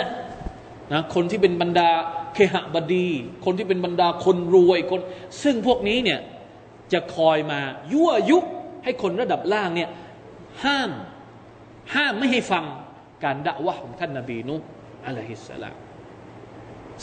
[0.93, 1.89] นะคนที่เป็นบรรดา
[2.33, 3.07] เคหบดี
[3.45, 5.01] คนที่เป็นบรรดาคนรวยคน
[5.43, 6.19] ซึ่งพวกนี้เนี่ย
[6.93, 7.59] จะคอยมา
[7.93, 8.39] ยั่วยุ
[8.83, 9.89] ให้คนระดับล่างเนี่ย
[10.65, 10.91] ห้าม
[11.95, 12.65] ห้ามไม่ให้ฟัง
[13.23, 14.55] การด่าวะของท่านนาบีนุ
[15.05, 15.75] อะลัยฮิสสลาม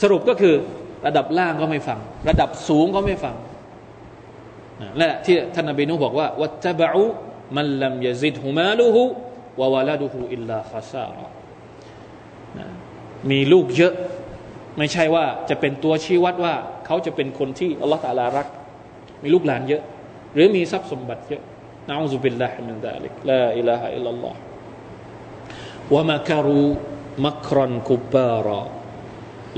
[0.02, 0.54] สรุปก็คือ
[1.06, 1.98] ระดับล่างก็ไม่ฟัง
[2.28, 3.34] ระดับสูงก็ไม่ฟัง
[4.98, 7.04] นั่นแหละที่ท่านนบีนูบอกว่าวัตบะอุ
[7.56, 9.02] มันลัมยซิดฮุมาลูฮุ
[9.60, 11.26] วะวะลาดูฮุอิลลาฟาซาระ
[13.30, 13.94] มีลูกเยอะ
[14.78, 16.54] ไม่ใช่ว่าจะเป็นตัวชี้วัดว่า
[16.86, 18.46] เขาจะเป็นคนที่อัลลอฮฺตาลารัก
[19.22, 19.82] มีลูกหลานเยอะ
[20.34, 21.42] หรือมีทรัพย์สมบัติเยอะ
[21.88, 24.38] นะอูซุบิลลาฮิมินดาลิกลาอิลาฮะอิลลัลลอฮ์
[25.94, 26.64] วะมาการู
[27.26, 28.62] มักรอนกุบบารอ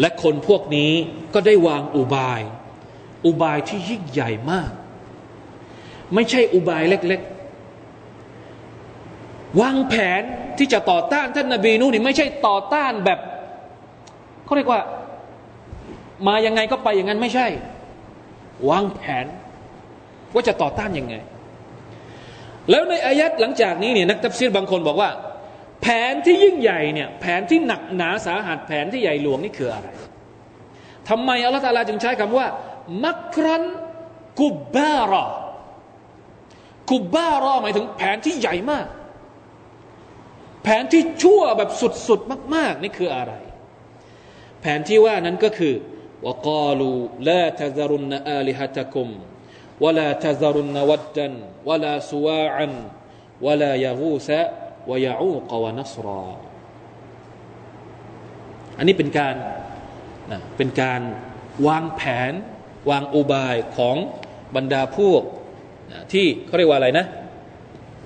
[0.01, 0.93] และคนพวกนี้
[1.34, 2.40] ก็ได้วางอุบาย
[3.26, 4.70] อุบายที่ยิ่งใหญ่มาก
[6.14, 10.22] ไม่ใช่อุบายเล็กๆ วางแผน
[10.59, 13.18] ที่จะต่อต้านท่านนาบีนูนี่ไม่ใช่ต่อต้านแบบ
[14.45, 14.80] เขาเรียกว่า
[16.26, 17.47] มายังไงก็ไปอย่างนั้นไม่ใช่
[18.70, 19.26] วางแผน
[20.34, 21.14] ว่าจะต่อต้านยังไง
[22.70, 25.11] แล้วในอายัดหลังจากนี้เนี่ยนักตัฟซีรบางคนบอกว่า
[25.82, 29.88] แผนที่ยิ่งใหญ่เนี่ยแผนที่หนักหนาสาหัสแผนที่ใหญ่หลวงนี่คืออะไร
[31.08, 32.46] ทำไมอัลลอฮฺตาลาจึงใช้คำว่า
[33.04, 33.64] มักรัน
[34.40, 35.24] กุบบารอ
[36.90, 38.86] กุบบารอหมายถึงแผนที่ใหญ่มาก
[40.64, 41.70] แผนที่ชั่วแบบ
[42.08, 43.32] สุดๆมาก ๆ นี่คืออะไร
[44.60, 45.74] แผนที่ว่านั้นก็คือ
[46.26, 46.88] วกาลู
[47.28, 49.08] ลาทซารุนอาลิฮัตะกุม
[49.84, 51.32] วลาทซารุนวัดดัน
[51.68, 52.72] วลาสวาอัน
[53.46, 54.40] วลายากูซะ
[54.90, 56.22] วยาอูกวนัสรอ
[58.78, 59.34] อันนี้เป็นการ
[60.30, 61.00] นะเป็นการ
[61.66, 62.32] วางแผน
[62.90, 63.96] วางอุบายของ
[64.56, 65.22] บรรดาพวก
[65.92, 67.06] นะที่เขาเรียกว่าอะไรนะ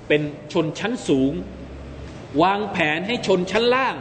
[0.09, 0.23] เป็น
[0.53, 1.33] ชนชั้นสูง
[2.43, 3.97] วางแผนให้ชนชั้นล่าง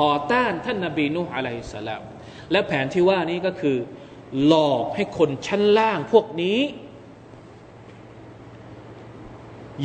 [0.00, 2.02] ต่อต้านท่านนาบีนุอะลัยสลาม
[2.50, 3.76] และแผนที่ว่านี้ก็คือ
[4.46, 6.58] หลอกให้คนชั้นล่างพวกนี้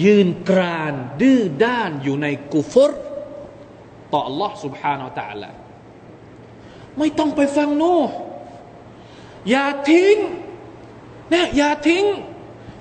[0.04, 2.90] ยืนกรานดื้อด้านอยู่ในกุฟร
[4.12, 5.50] ต่อ Allah سبحانه และ تعالى
[6.98, 7.98] ไม่ต้องไปฟังโน่
[9.50, 10.16] อย่าทิ้ง
[11.32, 12.04] นะอย่าทิ้ง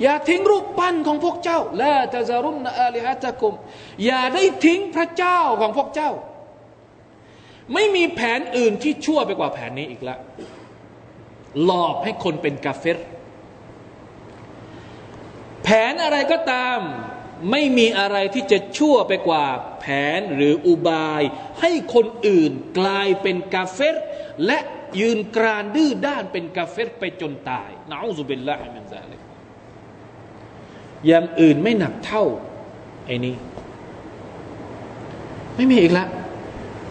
[0.04, 3.54] อย่าทิ้งรูปปั้นของพวกเจ้าละตะซารุนอาลิฮัตะกุม
[4.06, 6.12] อย่าได้ทิ้งพระเจ้าของพวกเจ้า
[7.74, 10.20] ไม่มีแผนอื่นที่ชั่วไปกว่าแผนนี้อีกแล้ว
[11.64, 12.98] หลอกให้คนเป็นกาเฟร
[15.65, 16.79] แผนอะไรก็ตาม
[17.51, 19.47] ไม่มีอะไรที่จะชั่วไปกว่า
[19.81, 19.87] แผ
[20.19, 21.23] นหรืออุบาย
[21.61, 23.97] ให้คนอื่นกลายเป็นกาเฟร
[24.47, 24.59] และ
[25.01, 29.21] ยืนกรานดื้อด้านเป็นกาเฟรไปจนตายنعوذ بالله من ذلك
[31.07, 32.25] อย่างอื่นไม่หนักเท่า
[33.07, 33.35] ไอ้นี้
[35.57, 36.09] ไม่มีอีกแล้ว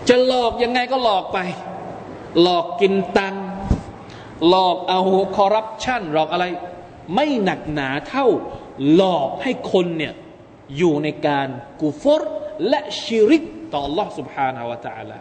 [0.09, 1.39] จะหลอกยังไงก็หลอกไป
[2.41, 3.35] หลอกกินตัง
[4.49, 5.01] หลอกเอา
[5.37, 6.45] คอร์รัปชันหลอกอะไร
[7.15, 8.27] ไม่หนักหนาเท่า
[8.94, 10.14] หลอกให้คนเนี่ย
[10.76, 11.48] อยู่ในการ
[11.82, 12.22] กุฟร
[12.68, 13.42] และชิริก
[13.72, 15.18] ต่อ Allah سبحانه และ تعالى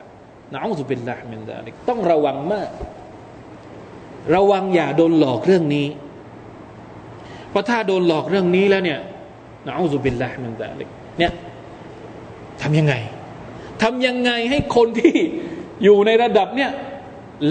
[0.54, 2.70] นะอูซุบิลลาฮิมินซาลิกต้องระวังมาก
[4.36, 5.88] ระวังอย่าโดนหลอกเรื่องนี้
[7.50, 9.00] เพราะถ้าโดนหลอกเรื่องนี้แล้วเนี่ย
[9.68, 11.32] นะอูซุบิลลาฮิมินซาลิกเนี่ย
[12.62, 12.94] ทำยังไง
[13.84, 15.16] ทำยังไงให้คนที่
[15.84, 16.72] อยู่ในระดับเนี่ย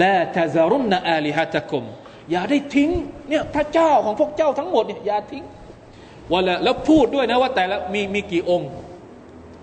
[0.01, 1.83] ละทะซารุนอาลิฮัตะกุม
[2.31, 2.89] อย่าได้ทิ้ง
[3.29, 5.43] เนี่ยพระเจ้าของพวกเจ้าทั้งหมดเนี่ยอย่าทิ้ง
[6.32, 8.70] วลาแล้วพูดด้วยนะว่าแต่ละมีมีกี่องค์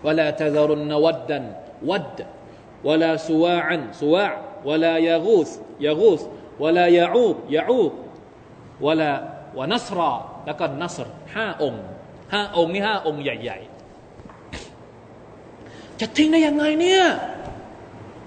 [0.05, 1.43] วลาทะซารุนนวัดดัน
[1.89, 2.17] วัด
[2.87, 4.25] วลาสุวาอันสุวา
[4.67, 5.49] วลายากูส
[5.85, 6.21] ยากูส
[6.63, 7.93] วลายาอูบยาอูบ
[8.85, 9.11] วลา
[9.57, 10.11] วนัสรา
[10.45, 11.83] แล้วก็นัสรห้าองค์
[12.33, 17.03] ห้าองค์นี่ห้าองค์ใหญ่ๆ จะทิ้งได้ยังไงเนี่ย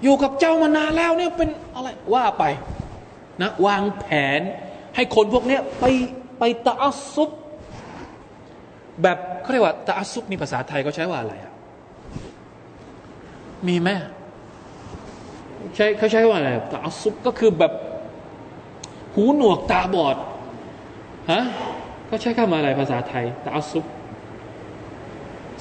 [0.03, 2.45] อยู่กับเจ้ามานานแล้วเนี่ยเป็นอะไรว่าไป
[3.43, 4.07] นะวางแผ
[4.39, 4.41] น
[4.95, 5.85] ให้คนพวกนี้ไป
[6.39, 7.31] ไปตะอัซุบ
[9.03, 11.53] แบบเขาเรียกว่าตาอัซุกนี่ภาษาไทยเขาใช้ว่าอะไรอะ
[13.69, 13.89] มีไหม
[15.75, 17.73] ใช้เขาใช้ว่าอะไรตาอัซุกก็คือแบบ
[19.15, 20.17] หูหนวกตาบอด
[21.33, 21.43] ฮะ
[22.07, 23.85] เขาใช้คำอะไรภาษาไทยตาอัซุก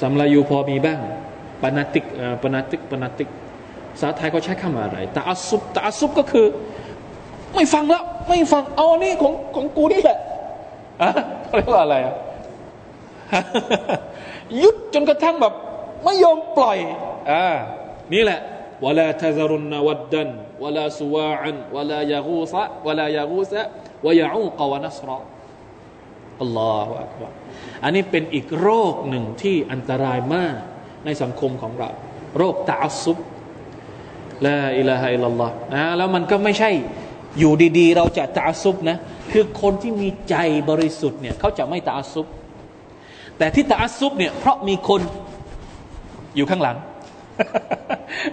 [0.01, 0.99] สำลายูพอมีบ้าง
[1.61, 2.05] ปนาติก
[2.43, 3.29] ปนาติกปนาติก
[3.93, 6.45] ภาษาไทยเขาใช้คำอะไรตาอัซุบตาอัซุบก็คือ
[7.53, 10.17] ไม่ฟังแล้ว ไม่ฟังเอานี่ของของกูนี่แหละ
[11.01, 11.09] อะ
[11.45, 12.15] เขาเรียกว่าอะไรอะ
[14.61, 15.53] ยุดจนกระทั่งแบบ
[16.03, 16.77] ไม่ยอมปล่อย
[17.31, 17.47] อ่า
[18.13, 18.39] นี่แหละ
[18.85, 20.29] วลาทะซรุนนวัดดัน
[20.63, 23.61] วลาสุวาอันวลายากูซะวลายากูซะ
[24.05, 25.17] วยาอูกวนัสรอ
[26.41, 27.31] อัลลอฮฺอักบาร
[27.83, 30.55] อันนี้เป็นอีกโรคหนึ่งที่อันตรายมาก
[31.05, 31.89] ในสังคมของเรา
[32.37, 33.17] โรคตาอัซุบ
[34.45, 36.71] ลาอิลาฮะอิลลัลลอฮ์นะแล้วมันก็ไม่ใช่
[37.39, 38.97] อยู่ดีๆ เราจะตาอัซุบนะ
[39.31, 40.35] คือคนที่มีใจ
[40.69, 42.25] บริสุทธิ์เนี่ยเขาจะไม่ตาอัซุบ
[43.39, 45.01] แต่ที่ตาอัซุบเนี่ยเพราะมีคน
[46.35, 46.77] อยู่ข้างหลัง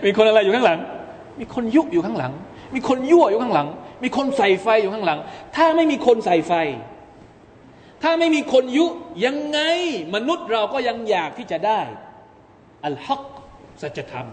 [0.05, 0.79] มีคนอะไรอยู่ข้างหลัง
[1.41, 2.33] มีคนยุอยู่ข้างหลัง
[2.75, 3.69] มีคนยั่วอยู่ข้างหลัง
[4.03, 5.19] มีคนใส่ไฟอยู่ข้างหลัง
[5.57, 6.53] ถ้าไม่มีคนใส่ไฟ
[8.03, 8.87] ถ้าไม่มีคนยุ
[9.25, 9.61] ยังไง
[10.15, 11.81] มนุษย์เราก็ยังอยากที่จะได้
[12.87, 13.23] อัลฮัก
[13.83, 14.27] สัจธรรม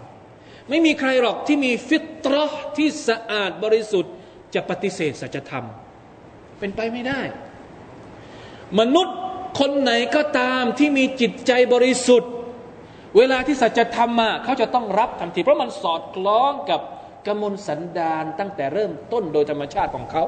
[0.69, 2.45] ไม่มีใครหรอกที่มีฟิตรอ
[2.77, 4.13] ที่สะอาดบริสุทธิ์
[4.55, 5.65] จะปฏิเสธสัจธรรม
[6.59, 7.21] เป็นไปไม่ได้
[8.79, 9.17] มนุษย์
[9.59, 12.31] คนไหนก็ตามที่มีจิตใจบริสุทธิ์
[13.17, 16.81] เวลาที่สัจธรรมมาเขาจะต้องรับทันที เพราะมันสอดคล้องกับ
[17.27, 20.23] กมลสันดานตั้งแต่เริ่มต้นโดยธรรมชาติของเขา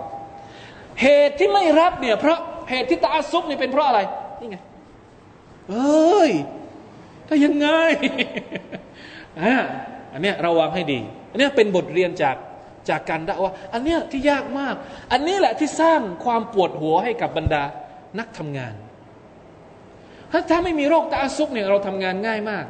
[1.01, 3.99] เหตุที่ไม่รับเนี่ยเพราะเหตุที่ตาซุกนี่เป็นเพราะอะไร
[4.39, 4.57] นี่ไง
[5.69, 6.31] เอ้ย
[7.27, 7.67] ถ้ายังไง
[9.41, 9.55] อ่า
[10.13, 10.99] อันเนี้ยระวังให้ดี
[11.31, 12.35] อันเนี้ยเป็นบทเรียนจาก
[12.89, 14.75] จากการด่าว่า อันเนี้ยที่ยากมาก
[15.11, 17.63] อันนี้แหละที่สร้างความปวดหัวให้กับบรรดา
[18.19, 18.73] นักทำงาน
[20.35, 22.65] ถ้าถ้าไม่มีโรคตาซุกเนี่ยเราทำงานง่ายมาก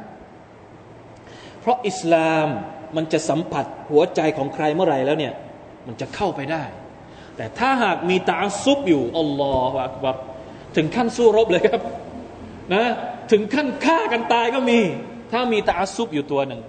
[1.60, 2.48] เพราะอิสลาม
[2.96, 5.32] มันจะสัมผัสหัวใจของใครเมื่อไหร่แล้วเนี่ย
[5.86, 6.62] มันจะเข้าไปได้
[7.36, 10.16] แต่ถ้าหากมีตาซุบอยู่อัลลอฮฺอักบัร
[10.76, 11.80] ถึงขั้นสู้รบเลยครับ
[12.74, 12.84] นะ
[13.30, 14.78] ถึงขั้นฆ่ากันตายก็มี
[15.32, 16.60] ถ้ามีตาซุบอยู่ตัวหนึ่ง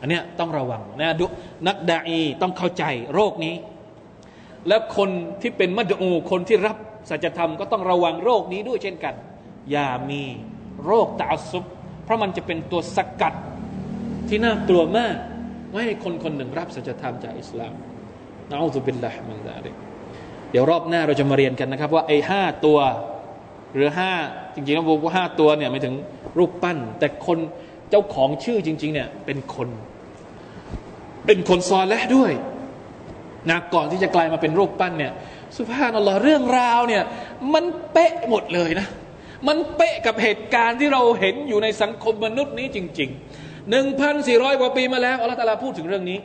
[0.00, 1.26] อันเนี้ยต้องระวังนะดุ
[1.68, 2.84] นักดาอีต้องเข้าใจ
[3.14, 3.54] โรคนี้
[4.68, 5.10] แล้วคน
[5.40, 6.76] ที่เป็นมัดอูคนที่รับ
[7.10, 9.14] สัจธรรมก็ต้องระวังโรคนี้ด้วยเช่นกัน
[9.70, 10.22] อย่ามี
[10.84, 11.64] โรคตาซุบ
[12.04, 13.34] เพราะมันจะเป็นตัวสกัด
[14.28, 15.16] ที่น่ากลัวมาก
[15.70, 17.74] ไม่ให้คนคนหนึ่งรับสัจธรรมจากอิสลาม
[18.50, 19.74] นะอูซุบิลลาฮิมินซาลิก
[20.50, 22.78] เดี๋ยวรอบหน้าเราจะมาเรียนกันนะครับ ว่าไอ้ห้าตัว
[23.74, 24.12] หรือห้า
[24.54, 25.94] จริงๆแล้วบอกว่าห้าตัวเนี่ยไม่ถึง
[26.38, 27.38] รูปปั้น แต่คน
[27.90, 29.68] เจ้าของชื่อจริง ๆ เนี่ยเป็นคน
[31.26, 32.32] เป็นคนซอลและด้วย
[33.50, 35.12] นะก่อนที่จะกลายมาเป็นรูปปั้นเนี่ย
[35.56, 37.02] สุภาพนัลลอฮ์เรื่องราวเนี่ย
[37.54, 38.86] มันเป๊ะหมดเลยนะ
[39.48, 46.18] มันเป๊ะกับเหตุการณ์ที่เราเห็นอยู่ในสังคมมนุษย์นี้จริงๆหนึ่งพันสี่ร้อยกว่าปีมาแล้วอัลลอฮฺตาลาพูดถึงเรื่องนี้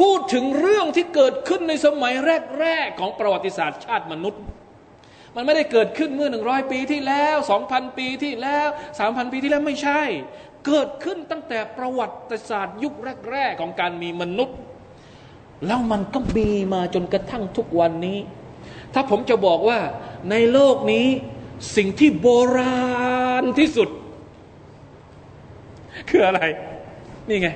[0.00, 2.14] พูดถึงเรื่องที่เกิดขึ้นในสมัย
[2.60, 4.42] แรก ๆ ของประวัติศาสตร์ชาติมนุษย์
[5.36, 10.02] มันไม่ได้เกิดขึ้นเมื่อหนึ่งร้อยปีที่แล้วสองพันปีที่แล้วสามพันปีที่แล้วไม่ใช่
[10.66, 12.94] เกิดขึ้นตั้งแต่ประวัติศาสตร์ยุค
[13.30, 14.56] แรก ๆ ของการมีมนุษย์
[15.66, 18.18] แล้วมันก็มีมาจนกระทั่งทุกวันนี้
[18.94, 19.78] ถ้าผมจะบอกว่า
[20.30, 21.06] ในโลกนี้
[21.76, 23.88] สิ่งที่โบราณที่สุด
[26.08, 26.40] คืออะไร
[27.28, 27.48] นี่ไง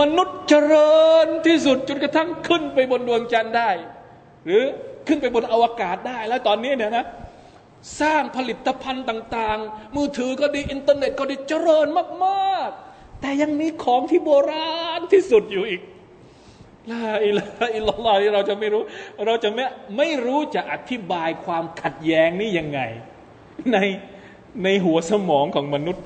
[0.00, 3.70] มนุษย์เจริญที่สุดจนกระทั่งขึ้นไปบนดวงจันทร์ได้
[4.44, 4.62] หรือ
[5.06, 7.06] ขึ้นไปบนอวกาศได้ แล้วตอนนี้เนี่ยนะ
[8.00, 11.86] สร้างผลิตภัณฑ์ต่าง ๆ มือถือก็ดีอินเทอร์เน็ตก็ดีเจริญ
[12.24, 15.80] มาก ๆ แต่ยังมีของที่โบราณที่สุดอยู่อีก
[16.91, 17.43] ลาอิลา
[17.75, 18.81] อิลลอฮที่เราจะไม่รู้
[19.27, 19.63] เราจะไม่
[19.97, 22.79] ไม่รู้จะอธิบายความขัดแย้งนี้ยังไง
[23.73, 23.77] ใน
[24.63, 26.05] ในหัวสมองของมนุษย์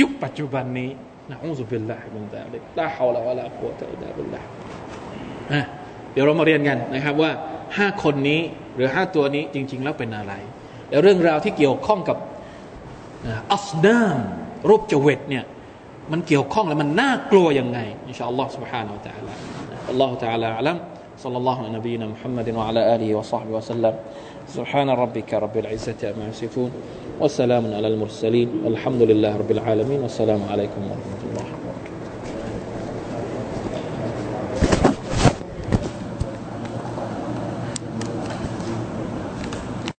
[0.00, 0.90] ยุคปัจจุบันนี้
[1.30, 4.44] นะอูซุบิลลาฮิมินซาลิกลาฮาวลาวะลากุวะตะอิลลาบิลลาฮ
[6.12, 7.30] เดี๋ยวเรามาเรียนกันนะครับว่า
[7.78, 8.40] ห้าคนนี้
[8.74, 10.32] หรือห้าตัวนี้จริง ๆ แล้วเป็นอะไร
[10.90, 12.16] แล้วเรื่องราวที่เกี่ยวข้องกับ
[13.52, 14.18] อัสดาม
[14.68, 15.44] รูปจเวตเนี่ย
[16.12, 19.32] มันเกี่ยวข้องแล้วมันน่ากลัวยังไงอินชาอัลลอฮ์ سبحانه และ تعالى
[19.89, 20.79] الله تعالى أعلم.
[21.17, 23.93] صلى الله على نبينا محمد وعلى آله وصحبه وسلم.
[24.47, 26.71] سبحان ربك رب العزة أما يصفون
[27.21, 31.58] وسلام على المرسلين والحمد لله رب العالمين والسلام عليكم ورحمة الله.